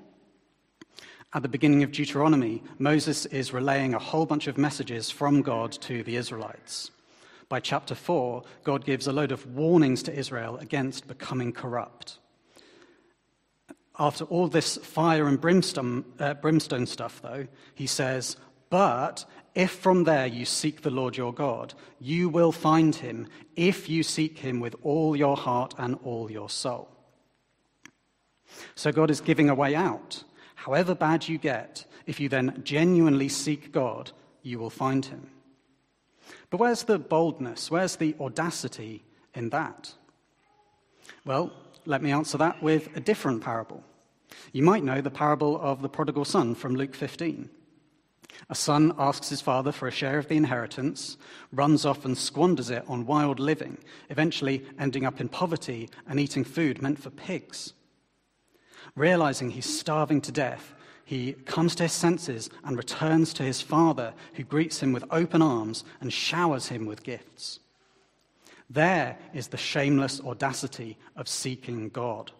At 1.34 1.42
the 1.42 1.48
beginning 1.48 1.82
of 1.82 1.92
Deuteronomy, 1.92 2.62
Moses 2.78 3.26
is 3.26 3.52
relaying 3.52 3.92
a 3.92 3.98
whole 3.98 4.24
bunch 4.24 4.46
of 4.46 4.56
messages 4.56 5.10
from 5.10 5.42
God 5.42 5.72
to 5.72 6.02
the 6.04 6.16
Israelites. 6.16 6.90
By 7.50 7.60
chapter 7.60 7.94
4, 7.94 8.44
God 8.64 8.86
gives 8.86 9.06
a 9.06 9.12
load 9.12 9.30
of 9.30 9.44
warnings 9.54 10.02
to 10.04 10.18
Israel 10.18 10.56
against 10.56 11.06
becoming 11.06 11.52
corrupt. 11.52 12.18
After 13.98 14.24
all 14.24 14.48
this 14.48 14.78
fire 14.78 15.28
and 15.28 15.38
brimstone, 15.38 16.02
uh, 16.18 16.32
brimstone 16.32 16.86
stuff, 16.86 17.20
though, 17.20 17.46
he 17.74 17.86
says, 17.86 18.38
But 18.70 19.26
if 19.56 19.70
from 19.70 20.04
there 20.04 20.26
you 20.26 20.44
seek 20.44 20.82
the 20.82 20.90
Lord 20.90 21.16
your 21.16 21.32
God, 21.32 21.72
you 21.98 22.28
will 22.28 22.52
find 22.52 22.94
him 22.94 23.26
if 23.56 23.88
you 23.88 24.02
seek 24.02 24.38
him 24.38 24.60
with 24.60 24.76
all 24.82 25.16
your 25.16 25.36
heart 25.36 25.74
and 25.78 25.98
all 26.04 26.30
your 26.30 26.50
soul. 26.50 26.88
So 28.74 28.92
God 28.92 29.10
is 29.10 29.22
giving 29.22 29.48
a 29.48 29.54
way 29.54 29.74
out. 29.74 30.22
However 30.54 30.94
bad 30.94 31.26
you 31.26 31.38
get, 31.38 31.86
if 32.06 32.20
you 32.20 32.28
then 32.28 32.60
genuinely 32.64 33.30
seek 33.30 33.72
God, 33.72 34.12
you 34.42 34.58
will 34.58 34.70
find 34.70 35.06
him. 35.06 35.30
But 36.50 36.60
where's 36.60 36.84
the 36.84 36.98
boldness? 36.98 37.70
Where's 37.70 37.96
the 37.96 38.14
audacity 38.20 39.04
in 39.34 39.48
that? 39.50 39.94
Well, 41.24 41.50
let 41.86 42.02
me 42.02 42.12
answer 42.12 42.36
that 42.38 42.62
with 42.62 42.94
a 42.94 43.00
different 43.00 43.42
parable. 43.42 43.82
You 44.52 44.62
might 44.62 44.84
know 44.84 45.00
the 45.00 45.10
parable 45.10 45.58
of 45.58 45.80
the 45.80 45.88
prodigal 45.88 46.26
son 46.26 46.54
from 46.54 46.76
Luke 46.76 46.94
15. 46.94 47.48
A 48.48 48.54
son 48.54 48.94
asks 48.98 49.28
his 49.28 49.40
father 49.40 49.72
for 49.72 49.88
a 49.88 49.92
share 49.92 50.18
of 50.18 50.28
the 50.28 50.36
inheritance, 50.36 51.16
runs 51.52 51.84
off 51.84 52.04
and 52.04 52.16
squanders 52.16 52.70
it 52.70 52.84
on 52.86 53.06
wild 53.06 53.40
living, 53.40 53.78
eventually 54.10 54.64
ending 54.78 55.04
up 55.04 55.20
in 55.20 55.28
poverty 55.28 55.88
and 56.06 56.20
eating 56.20 56.44
food 56.44 56.80
meant 56.80 56.98
for 56.98 57.10
pigs. 57.10 57.72
Realizing 58.94 59.50
he's 59.50 59.78
starving 59.78 60.20
to 60.22 60.32
death, 60.32 60.74
he 61.04 61.32
comes 61.32 61.74
to 61.76 61.84
his 61.84 61.92
senses 61.92 62.50
and 62.64 62.76
returns 62.76 63.32
to 63.34 63.42
his 63.42 63.62
father, 63.62 64.12
who 64.34 64.42
greets 64.42 64.80
him 64.80 64.92
with 64.92 65.04
open 65.10 65.40
arms 65.40 65.84
and 66.00 66.12
showers 66.12 66.68
him 66.68 66.84
with 66.86 67.04
gifts. 67.04 67.60
There 68.68 69.16
is 69.32 69.48
the 69.48 69.56
shameless 69.56 70.20
audacity 70.20 70.98
of 71.14 71.28
seeking 71.28 71.90
God. 71.90 72.32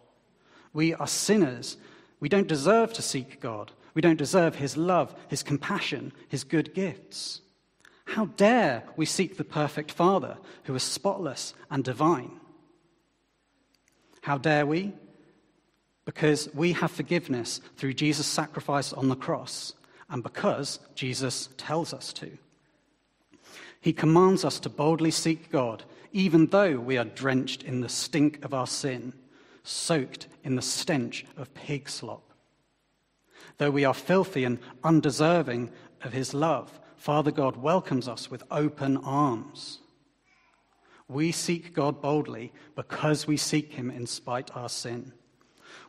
We 0.73 0.95
are 0.95 1.07
sinners. 1.07 1.77
We 2.19 2.29
don't 2.29 2.49
deserve 2.49 2.93
to 2.95 3.03
seek 3.03 3.41
God. 3.41 3.71
We 3.97 4.03
don't 4.03 4.19
deserve 4.19 4.57
his 4.57 4.77
love, 4.77 5.15
his 5.27 5.43
compassion, 5.43 6.13
his 6.29 6.45
good 6.45 6.75
gifts. 6.75 7.41
How 8.05 8.27
dare 8.27 8.85
we 8.95 9.07
seek 9.07 9.39
the 9.39 9.43
perfect 9.43 9.91
Father 9.91 10.37
who 10.65 10.75
is 10.75 10.83
spotless 10.83 11.55
and 11.71 11.83
divine? 11.83 12.39
How 14.21 14.37
dare 14.37 14.67
we? 14.67 14.93
Because 16.05 16.51
we 16.53 16.73
have 16.73 16.91
forgiveness 16.91 17.63
through 17.79 17.95
Jesus' 17.95 18.27
sacrifice 18.27 18.93
on 18.93 19.09
the 19.09 19.17
cross, 19.17 19.73
and 20.11 20.23
because 20.23 20.79
Jesus 20.95 21.49
tells 21.57 21.95
us 21.95 22.13
to. 22.13 22.37
He 23.81 23.95
commands 23.95 24.45
us 24.45 24.61
to 24.61 24.69
boldly 24.69 25.11
seek 25.11 25.51
God, 25.51 25.85
even 26.13 26.49
though 26.49 26.79
we 26.79 26.99
are 26.99 27.05
drenched 27.07 27.63
in 27.63 27.81
the 27.81 27.89
stink 27.89 28.45
of 28.45 28.53
our 28.53 28.67
sin, 28.67 29.15
soaked 29.63 30.27
in 30.45 30.55
the 30.55 30.61
stench 30.61 31.25
of 31.39 31.55
pig 31.55 31.89
slop. 31.89 32.26
Though 33.59 33.71
we 33.71 33.85
are 33.85 33.95
filthy 33.95 34.45
and 34.45 34.59
undeserving 34.85 35.71
of 36.03 36.13
his 36.13 36.35
love, 36.35 36.81
Father 36.97 37.31
God 37.31 37.57
welcomes 37.57 38.09
us 38.09 38.31
with 38.31 38.43
open 38.51 38.97
arms. 38.99 39.81
We 41.09 41.31
seek 41.33 41.73
God 41.73 42.01
boldly 42.01 42.53
because 42.75 43.27
we 43.27 43.37
seek 43.37 43.73
him 43.73 43.91
in 43.91 44.07
spite 44.07 44.51
our 44.57 44.69
sin. 44.69 45.13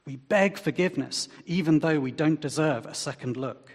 We 0.05 0.15
beg 0.15 0.57
forgiveness 0.57 1.27
even 1.45 1.79
though 1.79 1.99
we 1.99 2.11
don't 2.11 2.39
deserve 2.39 2.85
a 2.85 2.93
second 2.93 3.35
look. 3.35 3.71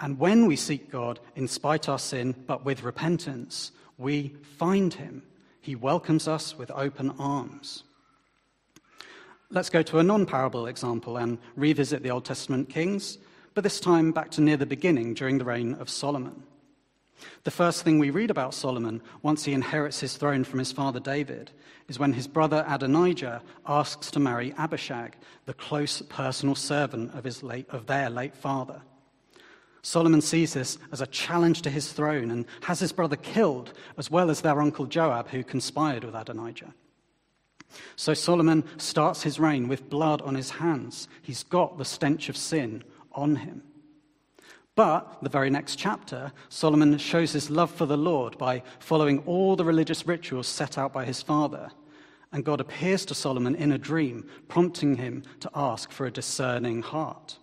And 0.00 0.18
when 0.18 0.46
we 0.46 0.56
seek 0.56 0.90
God 0.90 1.20
in 1.34 1.48
spite 1.48 1.88
our 1.88 1.98
sin 1.98 2.34
but 2.46 2.64
with 2.64 2.82
repentance, 2.82 3.72
we 3.96 4.36
find 4.56 4.94
him. 4.94 5.22
He 5.60 5.74
welcomes 5.74 6.28
us 6.28 6.56
with 6.56 6.70
open 6.70 7.10
arms. 7.18 7.84
Let's 9.50 9.70
go 9.70 9.82
to 9.82 9.98
a 9.98 10.02
non 10.02 10.26
parable 10.26 10.66
example 10.66 11.16
and 11.16 11.38
revisit 11.56 12.02
the 12.02 12.10
Old 12.10 12.26
Testament 12.26 12.68
kings, 12.68 13.18
but 13.54 13.64
this 13.64 13.80
time 13.80 14.12
back 14.12 14.30
to 14.32 14.42
near 14.42 14.58
the 14.58 14.66
beginning 14.66 15.14
during 15.14 15.38
the 15.38 15.44
reign 15.44 15.74
of 15.74 15.88
Solomon. 15.88 16.42
The 17.44 17.50
first 17.50 17.82
thing 17.82 17.98
we 17.98 18.10
read 18.10 18.30
about 18.30 18.54
Solomon 18.54 19.02
once 19.22 19.44
he 19.44 19.52
inherits 19.52 20.00
his 20.00 20.16
throne 20.16 20.44
from 20.44 20.58
his 20.58 20.70
father 20.70 21.00
David 21.00 21.50
is 21.88 21.98
when 21.98 22.12
his 22.12 22.28
brother 22.28 22.64
Adonijah 22.68 23.42
asks 23.66 24.10
to 24.10 24.20
marry 24.20 24.52
Abishag, 24.58 25.14
the 25.46 25.54
close 25.54 26.02
personal 26.02 26.54
servant 26.54 27.14
of, 27.14 27.24
his 27.24 27.42
late, 27.42 27.66
of 27.70 27.86
their 27.86 28.10
late 28.10 28.36
father. 28.36 28.82
Solomon 29.82 30.20
sees 30.20 30.52
this 30.52 30.76
as 30.92 31.00
a 31.00 31.06
challenge 31.06 31.62
to 31.62 31.70
his 31.70 31.90
throne 31.90 32.30
and 32.30 32.44
has 32.62 32.80
his 32.80 32.92
brother 32.92 33.16
killed, 33.16 33.72
as 33.96 34.10
well 34.10 34.30
as 34.30 34.42
their 34.42 34.60
uncle 34.60 34.86
Joab, 34.86 35.28
who 35.28 35.42
conspired 35.42 36.04
with 36.04 36.14
Adonijah. 36.14 36.74
So 37.96 38.14
Solomon 38.14 38.64
starts 38.76 39.22
his 39.22 39.38
reign 39.38 39.68
with 39.68 39.90
blood 39.90 40.22
on 40.22 40.34
his 40.34 40.50
hands. 40.50 41.08
He's 41.22 41.42
got 41.42 41.78
the 41.78 41.84
stench 41.84 42.28
of 42.28 42.36
sin 42.36 42.84
on 43.12 43.36
him. 43.36 43.62
But 44.74 45.18
the 45.22 45.28
very 45.28 45.50
next 45.50 45.76
chapter, 45.76 46.32
Solomon 46.48 46.98
shows 46.98 47.32
his 47.32 47.50
love 47.50 47.70
for 47.70 47.84
the 47.84 47.96
Lord 47.96 48.38
by 48.38 48.62
following 48.78 49.18
all 49.26 49.56
the 49.56 49.64
religious 49.64 50.06
rituals 50.06 50.46
set 50.46 50.78
out 50.78 50.92
by 50.92 51.04
his 51.04 51.20
father. 51.20 51.70
And 52.30 52.44
God 52.44 52.60
appears 52.60 53.04
to 53.06 53.14
Solomon 53.14 53.56
in 53.56 53.72
a 53.72 53.78
dream, 53.78 54.28
prompting 54.46 54.96
him 54.96 55.24
to 55.40 55.50
ask 55.54 55.90
for 55.90 56.06
a 56.06 56.12
discerning 56.12 56.82
heart. 56.82 57.38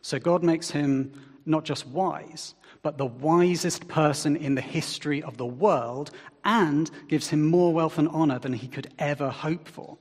So 0.00 0.18
God 0.20 0.44
makes 0.44 0.70
him 0.70 1.12
not 1.44 1.64
just 1.64 1.86
wise, 1.88 2.54
but 2.82 2.98
the 2.98 3.06
wisest 3.06 3.88
person 3.88 4.36
in 4.36 4.54
the 4.54 4.60
history 4.60 5.22
of 5.22 5.36
the 5.36 5.46
world 5.46 6.10
and 6.44 6.90
gives 7.08 7.28
him 7.28 7.46
more 7.46 7.72
wealth 7.72 7.98
and 7.98 8.08
honor 8.08 8.38
than 8.38 8.52
he 8.52 8.68
could 8.68 8.92
ever 8.98 9.30
hope 9.30 9.68
for. 9.68 9.98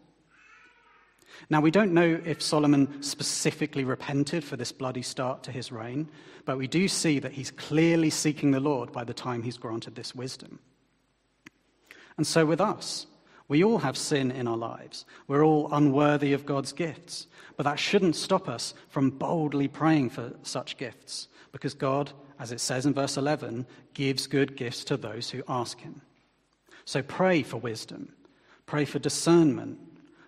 Now, 1.49 1.61
we 1.61 1.71
don't 1.71 1.93
know 1.93 2.19
if 2.25 2.41
Solomon 2.41 3.01
specifically 3.01 3.83
repented 3.83 4.43
for 4.43 4.57
this 4.57 4.71
bloody 4.71 5.01
start 5.01 5.43
to 5.43 5.51
his 5.51 5.71
reign, 5.71 6.09
but 6.45 6.57
we 6.57 6.67
do 6.67 6.87
see 6.87 7.19
that 7.19 7.31
he's 7.31 7.51
clearly 7.51 8.09
seeking 8.09 8.51
the 8.51 8.59
Lord 8.59 8.91
by 8.91 9.03
the 9.03 9.13
time 9.13 9.43
he's 9.43 9.57
granted 9.57 9.95
this 9.95 10.15
wisdom. 10.15 10.59
And 12.17 12.25
so 12.25 12.45
with 12.45 12.59
us, 12.59 13.05
we 13.47 13.63
all 13.63 13.77
have 13.79 13.97
sin 13.97 14.31
in 14.31 14.47
our 14.47 14.57
lives. 14.57 15.05
We're 15.27 15.45
all 15.45 15.69
unworthy 15.71 16.33
of 16.33 16.45
God's 16.45 16.73
gifts. 16.73 17.27
But 17.55 17.63
that 17.63 17.79
shouldn't 17.79 18.15
stop 18.15 18.47
us 18.47 18.73
from 18.89 19.09
boldly 19.09 19.67
praying 19.67 20.11
for 20.11 20.33
such 20.43 20.77
gifts, 20.77 21.27
because 21.51 21.73
God, 21.73 22.11
as 22.39 22.51
it 22.51 22.59
says 22.59 22.85
in 22.85 22.93
verse 22.93 23.17
11, 23.17 23.65
gives 23.93 24.27
good 24.27 24.55
gifts 24.55 24.83
to 24.85 24.97
those 24.97 25.29
who 25.29 25.43
ask 25.47 25.79
Him. 25.79 26.01
So 26.85 27.01
pray 27.01 27.41
for 27.41 27.57
wisdom, 27.57 28.13
pray 28.65 28.85
for 28.85 28.99
discernment, 28.99 29.79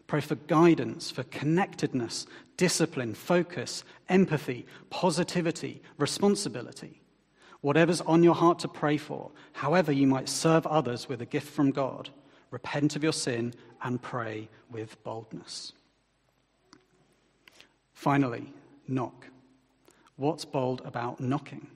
pray 0.08 0.22
for 0.22 0.36
guidance, 0.36 1.12
for 1.12 1.24
connectedness, 1.24 2.26
discipline, 2.58 3.14
focus, 3.14 3.84
empathy, 4.10 4.66
positivity, 4.90 5.82
responsibility. 5.98 7.02
Whatever's 7.62 8.02
on 8.02 8.24
your 8.24 8.36
heart 8.36 8.60
to 8.60 8.68
pray 8.68 8.98
for, 8.98 9.32
however 9.54 9.92
you 9.92 10.08
might 10.08 10.30
serve 10.30 10.66
others 10.66 11.08
with 11.08 11.22
a 11.22 11.26
gift 11.26 11.50
from 11.50 11.72
God, 11.72 12.10
repent 12.52 12.96
of 12.96 13.04
your 13.04 13.14
sin 13.14 13.54
and 13.84 14.02
pray 14.02 14.50
with 14.70 15.02
boldness. 15.04 15.74
Finally, 17.94 18.52
knock. 18.88 19.28
What's 20.16 20.46
bold 20.46 20.82
about 20.86 21.20
knocking? 21.20 21.68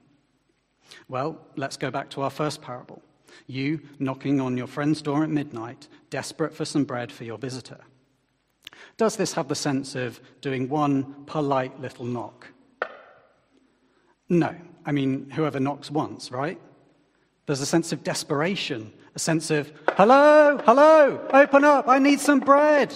Well, 1.08 1.40
let's 1.56 1.78
go 1.78 1.92
back 1.92 2.10
to 2.12 2.22
our 2.22 2.30
first 2.30 2.62
parable. 2.62 3.02
You 3.48 3.82
knocking 4.00 4.40
on 4.40 4.58
your 4.58 4.68
friend's 4.68 5.02
door 5.02 5.24
at 5.24 5.30
midnight, 5.30 5.88
desperate 6.10 6.54
for 6.54 6.66
some 6.66 6.84
bread 6.84 7.12
for 7.12 7.24
your 7.24 7.38
visitor. 7.38 7.80
Does 8.98 9.16
this 9.16 9.34
have 9.34 9.48
the 9.48 9.56
sense 9.56 9.96
of 9.96 10.22
doing 10.42 10.70
one 10.70 11.26
polite 11.26 11.80
little 11.82 12.06
knock? 12.06 12.48
No. 14.30 14.56
I 14.86 14.92
mean, 14.92 15.30
whoever 15.32 15.60
knocks 15.60 15.90
once, 15.90 16.32
right? 16.32 16.60
There's 17.46 17.62
a 17.62 17.66
sense 17.66 17.92
of 17.92 18.04
desperation, 18.04 18.94
a 19.16 19.20
sense 19.20 19.52
of, 19.52 19.72
hello, 19.98 20.60
hello, 20.66 21.28
open 21.34 21.64
up, 21.64 21.88
I 21.88 22.00
need 22.00 22.20
some 22.20 22.40
bread. 22.40 22.94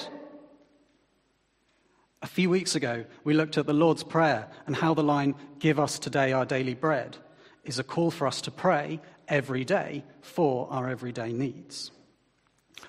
A 2.21 2.27
few 2.27 2.49
weeks 2.49 2.75
ago, 2.75 3.05
we 3.23 3.33
looked 3.33 3.57
at 3.57 3.67
the 3.67 3.73
Lord's 3.73 4.03
Prayer 4.03 4.47
and 4.65 4.75
how 4.75 4.93
the 4.93 5.03
line, 5.03 5.35
Give 5.59 5.79
us 5.79 5.99
today 5.99 6.31
our 6.33 6.45
daily 6.45 6.73
bread, 6.75 7.17
is 7.63 7.79
a 7.79 7.83
call 7.83 8.11
for 8.11 8.27
us 8.27 8.41
to 8.41 8.51
pray 8.51 8.99
every 9.27 9.65
day 9.65 10.03
for 10.21 10.67
our 10.71 10.89
everyday 10.89 11.33
needs. 11.33 11.91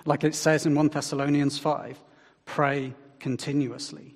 Like 0.05 0.23
it 0.23 0.35
says 0.35 0.65
in 0.65 0.75
1 0.75 0.89
Thessalonians 0.89 1.57
5, 1.57 1.99
pray 2.45 2.93
continuously. 3.19 4.15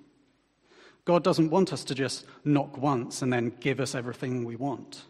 God 1.06 1.24
doesn't 1.24 1.50
want 1.50 1.74
us 1.74 1.84
to 1.86 1.96
just 1.96 2.26
knock 2.46 2.78
once 2.78 3.22
and 3.22 3.34
then 3.34 3.54
give 3.60 3.80
us 3.80 3.94
everything 3.94 4.46
we 4.46 4.56
want. 4.56 5.04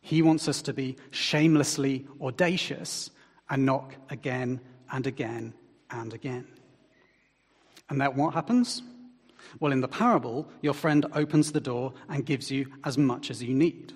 He 0.00 0.22
wants 0.22 0.48
us 0.48 0.62
to 0.62 0.72
be 0.72 0.96
shamelessly 1.10 2.06
audacious 2.20 3.10
and 3.48 3.66
knock 3.66 3.94
again 4.08 4.60
and 4.90 5.06
again 5.06 5.54
and 5.90 6.14
again. 6.14 6.46
And 7.88 8.00
that 8.00 8.14
what 8.14 8.34
happens? 8.34 8.82
Well, 9.58 9.72
in 9.72 9.80
the 9.80 9.88
parable, 9.88 10.48
your 10.62 10.74
friend 10.74 11.06
opens 11.12 11.52
the 11.52 11.60
door 11.60 11.92
and 12.08 12.24
gives 12.24 12.50
you 12.50 12.66
as 12.84 12.96
much 12.96 13.30
as 13.30 13.42
you 13.42 13.54
need, 13.54 13.92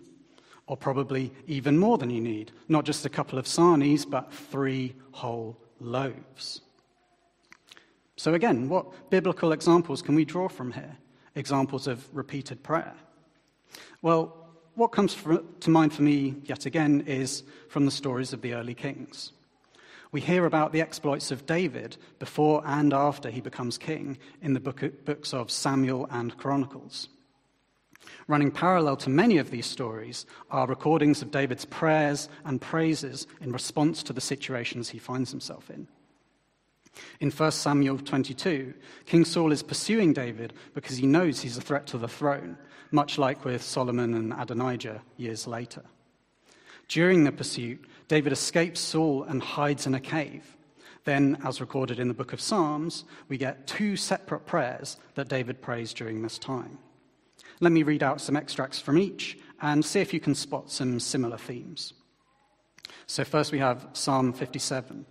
or 0.67 0.77
probably 0.77 1.33
even 1.47 1.79
more 1.79 1.99
than 1.99 2.11
you 2.11 2.21
need. 2.21 2.51
Not 2.69 2.85
just 2.85 3.07
a 3.07 3.11
couple 3.11 3.39
of 3.39 3.47
sarnies, 3.47 4.09
but 4.09 4.33
three 4.33 4.95
whole 5.13 5.57
loaves. 5.81 6.61
So, 8.17 8.35
again, 8.35 8.69
what 8.69 9.11
biblical 9.11 9.53
examples 9.53 10.03
can 10.03 10.15
we 10.15 10.25
draw 10.25 10.49
from 10.49 10.73
here? 10.73 10.97
Examples 11.35 11.87
of 11.87 12.09
repeated 12.15 12.63
prayer. 12.63 12.95
Well, 14.03 14.44
what 14.75 14.89
comes 14.89 15.17
to 15.61 15.71
mind 15.71 15.93
for 15.93 16.03
me, 16.03 16.37
yet 16.45 16.67
again, 16.67 17.05
is 17.07 17.43
from 17.69 17.85
the 17.85 17.91
stories 17.91 18.33
of 18.33 18.43
the 18.43 18.55
early 18.55 18.75
kings. 18.75 19.33
We 20.13 20.21
hear 20.21 20.47
about 20.47 20.73
the 20.73 20.81
exploits 20.81 21.31
of 21.31 21.47
David 21.47 21.97
before 22.19 22.63
and 22.65 22.93
after 22.93 23.31
he 23.31 23.41
becomes 23.41 23.79
king 23.79 24.19
in 24.43 24.55
the 24.55 24.61
book, 24.61 25.05
books 25.05 25.35
of 25.35 25.51
Samuel 25.51 26.07
and 26.11 26.37
Chronicles. 26.37 27.09
Running 28.29 28.51
parallel 28.51 28.97
to 28.99 29.11
many 29.11 29.39
of 29.39 29.51
these 29.51 29.67
stories 29.67 30.25
are 30.51 30.67
recordings 30.67 31.21
of 31.21 31.31
David's 31.31 31.65
prayers 31.65 32.29
and 32.45 32.61
praises 32.61 33.27
in 33.41 33.53
response 33.53 34.03
to 34.05 34.13
the 34.13 34.21
situations 34.21 34.89
he 34.89 34.99
finds 34.99 35.31
himself 35.31 35.69
in. 35.71 35.89
In 37.21 37.31
1 37.31 37.51
Samuel 37.51 37.99
22, 37.99 38.73
King 39.07 39.25
Saul 39.25 39.53
is 39.53 39.63
pursuing 39.63 40.13
David 40.13 40.53
because 40.75 40.97
he 40.97 41.07
knows 41.07 41.41
he's 41.41 41.57
a 41.57 41.63
threat 41.63 41.87
to 41.89 41.99
the 41.99 42.09
throne, 42.09 42.57
much 42.95 43.19
like 43.19 43.45
with 43.45 43.61
Solomon 43.61 44.15
and 44.15 44.33
Adonijah 44.33 45.03
years 45.17 45.47
later. 45.49 45.83
During 46.87 47.25
the 47.25 47.33
pursuit, 47.33 47.85
David 48.07 48.33
escapes 48.33 48.81
Saul 48.81 49.25
and 49.25 49.43
hides 49.43 49.87
in 49.87 49.95
a 49.95 50.01
cave. 50.01 50.57
Then, 51.05 51.39
as 51.45 51.61
recorded 51.61 51.99
in 51.99 52.09
the 52.09 52.15
book 52.15 52.33
of 52.33 52.41
Psalms, 52.41 53.05
we 53.29 53.37
get 53.37 53.67
two 53.67 53.97
separate 53.97 54.47
prayers 54.47 54.97
that 55.17 55.29
David 55.29 55.61
prays 55.61 55.93
during 55.93 56.23
this 56.23 56.39
time. 56.39 56.79
Let 57.61 57.73
me 57.73 57.83
read 57.83 58.03
out 58.03 58.21
some 58.21 58.37
extracts 58.37 58.81
from 58.81 58.97
each 58.97 59.39
and 59.61 59.85
see 59.85 60.01
if 60.01 60.15
you 60.15 60.21
can 60.21 60.35
spot 60.35 60.71
some 60.71 61.01
similar 61.01 61.37
themes. 61.37 61.95
So, 63.07 63.25
first 63.25 63.51
we 63.51 63.59
have 63.59 63.89
Psalm 63.93 64.33
57. 64.33 65.05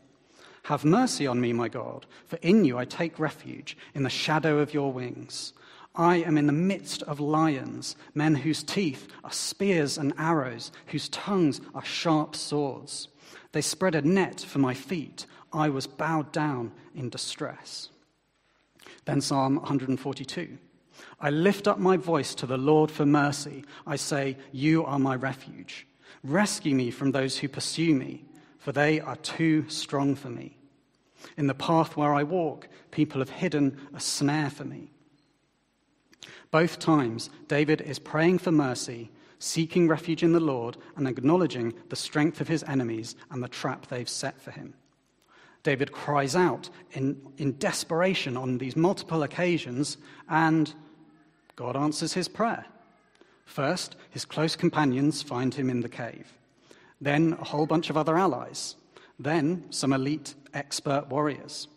Have 0.63 0.85
mercy 0.85 1.27
on 1.27 1.41
me, 1.41 1.51
my 1.51 1.67
God, 1.67 2.05
for 2.25 2.37
in 2.37 2.63
you 2.63 2.77
I 2.77 2.85
take 2.85 3.19
refuge, 3.19 3.77
in 3.93 4.03
the 4.03 4.09
shadow 4.09 4.59
of 4.59 4.73
your 4.73 4.93
wings. 4.93 5.53
I 5.95 6.17
am 6.17 6.37
in 6.37 6.47
the 6.47 6.53
midst 6.53 7.03
of 7.03 7.19
lions, 7.19 7.95
men 8.15 8.35
whose 8.35 8.63
teeth 8.63 9.07
are 9.23 9.31
spears 9.31 9.97
and 9.97 10.13
arrows, 10.17 10.71
whose 10.87 11.09
tongues 11.09 11.61
are 11.75 11.85
sharp 11.85 12.35
swords. 12.35 13.09
They 13.51 13.61
spread 13.61 13.93
a 13.93 14.01
net 14.01 14.41
for 14.41 14.59
my 14.59 14.73
feet. 14.73 15.27
I 15.51 15.69
was 15.69 15.85
bowed 15.85 16.31
down 16.31 16.71
in 16.95 17.09
distress. 17.09 17.89
Then 19.05 19.21
Psalm 19.21 19.57
142. 19.57 20.57
I 21.19 21.29
lift 21.29 21.67
up 21.67 21.77
my 21.77 21.97
voice 21.97 22.33
to 22.35 22.47
the 22.47 22.57
Lord 22.57 22.89
for 22.89 23.05
mercy. 23.05 23.63
I 23.85 23.95
say, 23.95 24.37
You 24.51 24.85
are 24.85 24.99
my 24.99 25.15
refuge. 25.15 25.87
Rescue 26.23 26.75
me 26.75 26.89
from 26.89 27.11
those 27.11 27.37
who 27.37 27.47
pursue 27.47 27.93
me, 27.93 28.25
for 28.57 28.71
they 28.71 28.99
are 28.99 29.15
too 29.17 29.69
strong 29.69 30.15
for 30.15 30.29
me. 30.29 30.57
In 31.37 31.47
the 31.47 31.53
path 31.53 31.95
where 31.95 32.13
I 32.13 32.23
walk, 32.23 32.67
people 32.91 33.19
have 33.19 33.29
hidden 33.29 33.77
a 33.93 33.99
snare 33.99 34.49
for 34.49 34.65
me. 34.65 34.89
Both 36.53 36.77
times, 36.77 37.31
David 37.47 37.81
is 37.81 37.97
praying 37.97 38.37
for 38.37 38.51
mercy, 38.51 39.09
seeking 39.39 39.87
refuge 39.87 40.21
in 40.21 40.33
the 40.33 40.39
Lord, 40.39 40.77
and 40.95 41.07
acknowledging 41.07 41.73
the 41.89 41.95
strength 41.95 42.41
of 42.41 42.47
his 42.47 42.63
enemies 42.65 43.15
and 43.31 43.41
the 43.41 43.47
trap 43.47 43.87
they've 43.87 44.07
set 44.07 44.39
for 44.39 44.51
him. 44.51 44.75
David 45.63 45.91
cries 45.91 46.35
out 46.35 46.69
in, 46.91 47.19
in 47.39 47.57
desperation 47.57 48.37
on 48.37 48.59
these 48.59 48.75
multiple 48.75 49.23
occasions, 49.23 49.97
and 50.29 50.71
God 51.55 51.75
answers 51.75 52.13
his 52.13 52.27
prayer. 52.27 52.67
First, 53.45 53.95
his 54.11 54.23
close 54.23 54.55
companions 54.55 55.23
find 55.23 55.55
him 55.55 55.71
in 55.71 55.81
the 55.81 55.89
cave. 55.89 56.33
Then, 57.01 57.35
a 57.41 57.45
whole 57.45 57.65
bunch 57.65 57.89
of 57.89 57.97
other 57.97 58.15
allies. 58.15 58.75
Then, 59.17 59.65
some 59.71 59.91
elite 59.91 60.35
expert 60.53 61.07
warriors. 61.09 61.67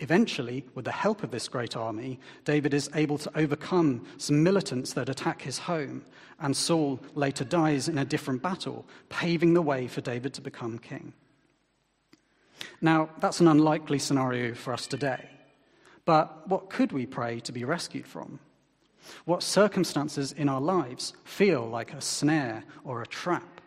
Eventually, 0.00 0.64
with 0.74 0.84
the 0.84 0.92
help 0.92 1.22
of 1.22 1.30
this 1.30 1.48
great 1.48 1.76
army, 1.76 2.18
David 2.44 2.74
is 2.74 2.90
able 2.94 3.18
to 3.18 3.38
overcome 3.38 4.04
some 4.16 4.42
militants 4.42 4.94
that 4.94 5.08
attack 5.08 5.42
his 5.42 5.58
home, 5.58 6.04
and 6.40 6.56
Saul 6.56 6.98
later 7.14 7.44
dies 7.44 7.88
in 7.88 7.98
a 7.98 8.04
different 8.04 8.42
battle, 8.42 8.84
paving 9.10 9.54
the 9.54 9.62
way 9.62 9.86
for 9.86 10.00
David 10.00 10.34
to 10.34 10.40
become 10.40 10.78
king. 10.78 11.12
Now, 12.80 13.10
that's 13.20 13.40
an 13.40 13.48
unlikely 13.48 13.98
scenario 13.98 14.54
for 14.54 14.72
us 14.72 14.86
today. 14.86 15.28
But 16.04 16.48
what 16.48 16.68
could 16.68 16.90
we 16.92 17.06
pray 17.06 17.38
to 17.40 17.52
be 17.52 17.64
rescued 17.64 18.06
from? 18.06 18.40
What 19.24 19.42
circumstances 19.42 20.32
in 20.32 20.48
our 20.48 20.60
lives 20.60 21.12
feel 21.24 21.66
like 21.66 21.92
a 21.92 22.00
snare 22.00 22.64
or 22.84 23.02
a 23.02 23.06
trap? 23.06 23.60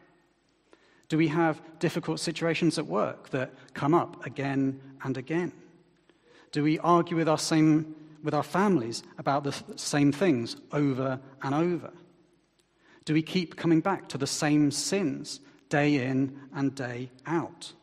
Do 1.07 1.17
we 1.17 1.27
have 1.29 1.61
difficult 1.79 2.19
situations 2.19 2.77
at 2.77 2.87
work 2.87 3.29
that 3.29 3.53
come 3.73 3.93
up 3.93 4.25
again 4.25 4.81
and 5.03 5.17
again? 5.17 5.53
Do 6.55 6.63
we 6.63 6.79
argue 6.79 7.17
with 7.17 7.27
our, 7.27 7.37
same, 7.37 7.93
with 8.23 8.33
our 8.33 8.41
families 8.41 9.03
about 9.17 9.43
the 9.43 9.53
same 9.75 10.13
things 10.13 10.55
over 10.71 11.19
and 11.41 11.53
over? 11.53 11.91
Do 13.03 13.13
we 13.13 13.23
keep 13.23 13.57
coming 13.57 13.81
back 13.81 14.07
to 14.07 14.17
the 14.17 14.25
same 14.25 14.71
sins 14.71 15.41
day 15.67 15.95
in 15.95 16.39
and 16.55 16.73
day 16.73 17.11
out? 17.25 17.73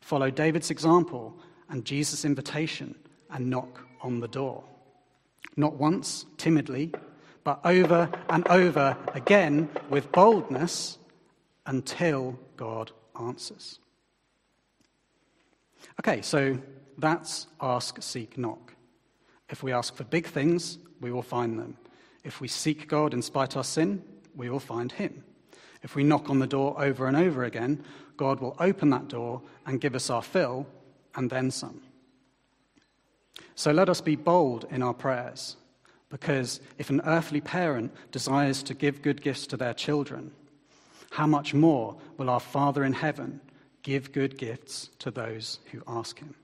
Follow 0.00 0.30
David's 0.30 0.70
example 0.70 1.38
and 1.68 1.84
Jesus' 1.84 2.24
invitation 2.24 2.94
and 3.30 3.50
knock 3.50 3.86
on 4.00 4.20
the 4.20 4.28
door. 4.28 4.64
Not 5.54 5.74
once, 5.74 6.24
timidly, 6.38 6.90
but 7.44 7.60
over 7.66 8.08
and 8.30 8.48
over 8.48 8.96
again 9.12 9.68
with 9.90 10.10
boldness 10.10 10.96
until 11.66 12.38
God 12.56 12.92
answers. 13.14 13.78
Okay, 16.00 16.22
so 16.22 16.58
that's 16.98 17.46
ask, 17.60 18.02
seek, 18.02 18.38
knock. 18.38 18.74
If 19.50 19.62
we 19.62 19.72
ask 19.72 19.94
for 19.94 20.04
big 20.04 20.26
things, 20.26 20.78
we 21.00 21.12
will 21.12 21.22
find 21.22 21.58
them. 21.58 21.76
If 22.24 22.40
we 22.40 22.48
seek 22.48 22.88
God 22.88 23.12
in 23.12 23.22
spite 23.22 23.52
of 23.52 23.58
our 23.58 23.64
sin, 23.64 24.02
we 24.34 24.48
will 24.48 24.60
find 24.60 24.90
Him. 24.90 25.22
If 25.82 25.94
we 25.94 26.02
knock 26.02 26.30
on 26.30 26.38
the 26.38 26.46
door 26.46 26.74
over 26.82 27.06
and 27.06 27.16
over 27.16 27.44
again, 27.44 27.84
God 28.16 28.40
will 28.40 28.56
open 28.58 28.90
that 28.90 29.08
door 29.08 29.42
and 29.66 29.80
give 29.80 29.94
us 29.94 30.08
our 30.08 30.22
fill 30.22 30.66
and 31.14 31.28
then 31.28 31.50
some. 31.50 31.82
So 33.54 33.70
let 33.70 33.88
us 33.88 34.00
be 34.00 34.16
bold 34.16 34.66
in 34.70 34.82
our 34.82 34.94
prayers, 34.94 35.56
because 36.08 36.60
if 36.78 36.90
an 36.90 37.02
earthly 37.04 37.40
parent 37.40 37.92
desires 38.12 38.62
to 38.64 38.74
give 38.74 39.02
good 39.02 39.20
gifts 39.20 39.46
to 39.48 39.56
their 39.56 39.74
children, 39.74 40.32
how 41.10 41.26
much 41.26 41.54
more 41.54 41.96
will 42.16 42.30
our 42.30 42.40
Father 42.40 42.82
in 42.82 42.94
heaven 42.94 43.40
give 43.82 44.10
good 44.10 44.38
gifts 44.38 44.90
to 45.00 45.10
those 45.10 45.60
who 45.70 45.82
ask 45.86 46.18
Him? 46.18 46.34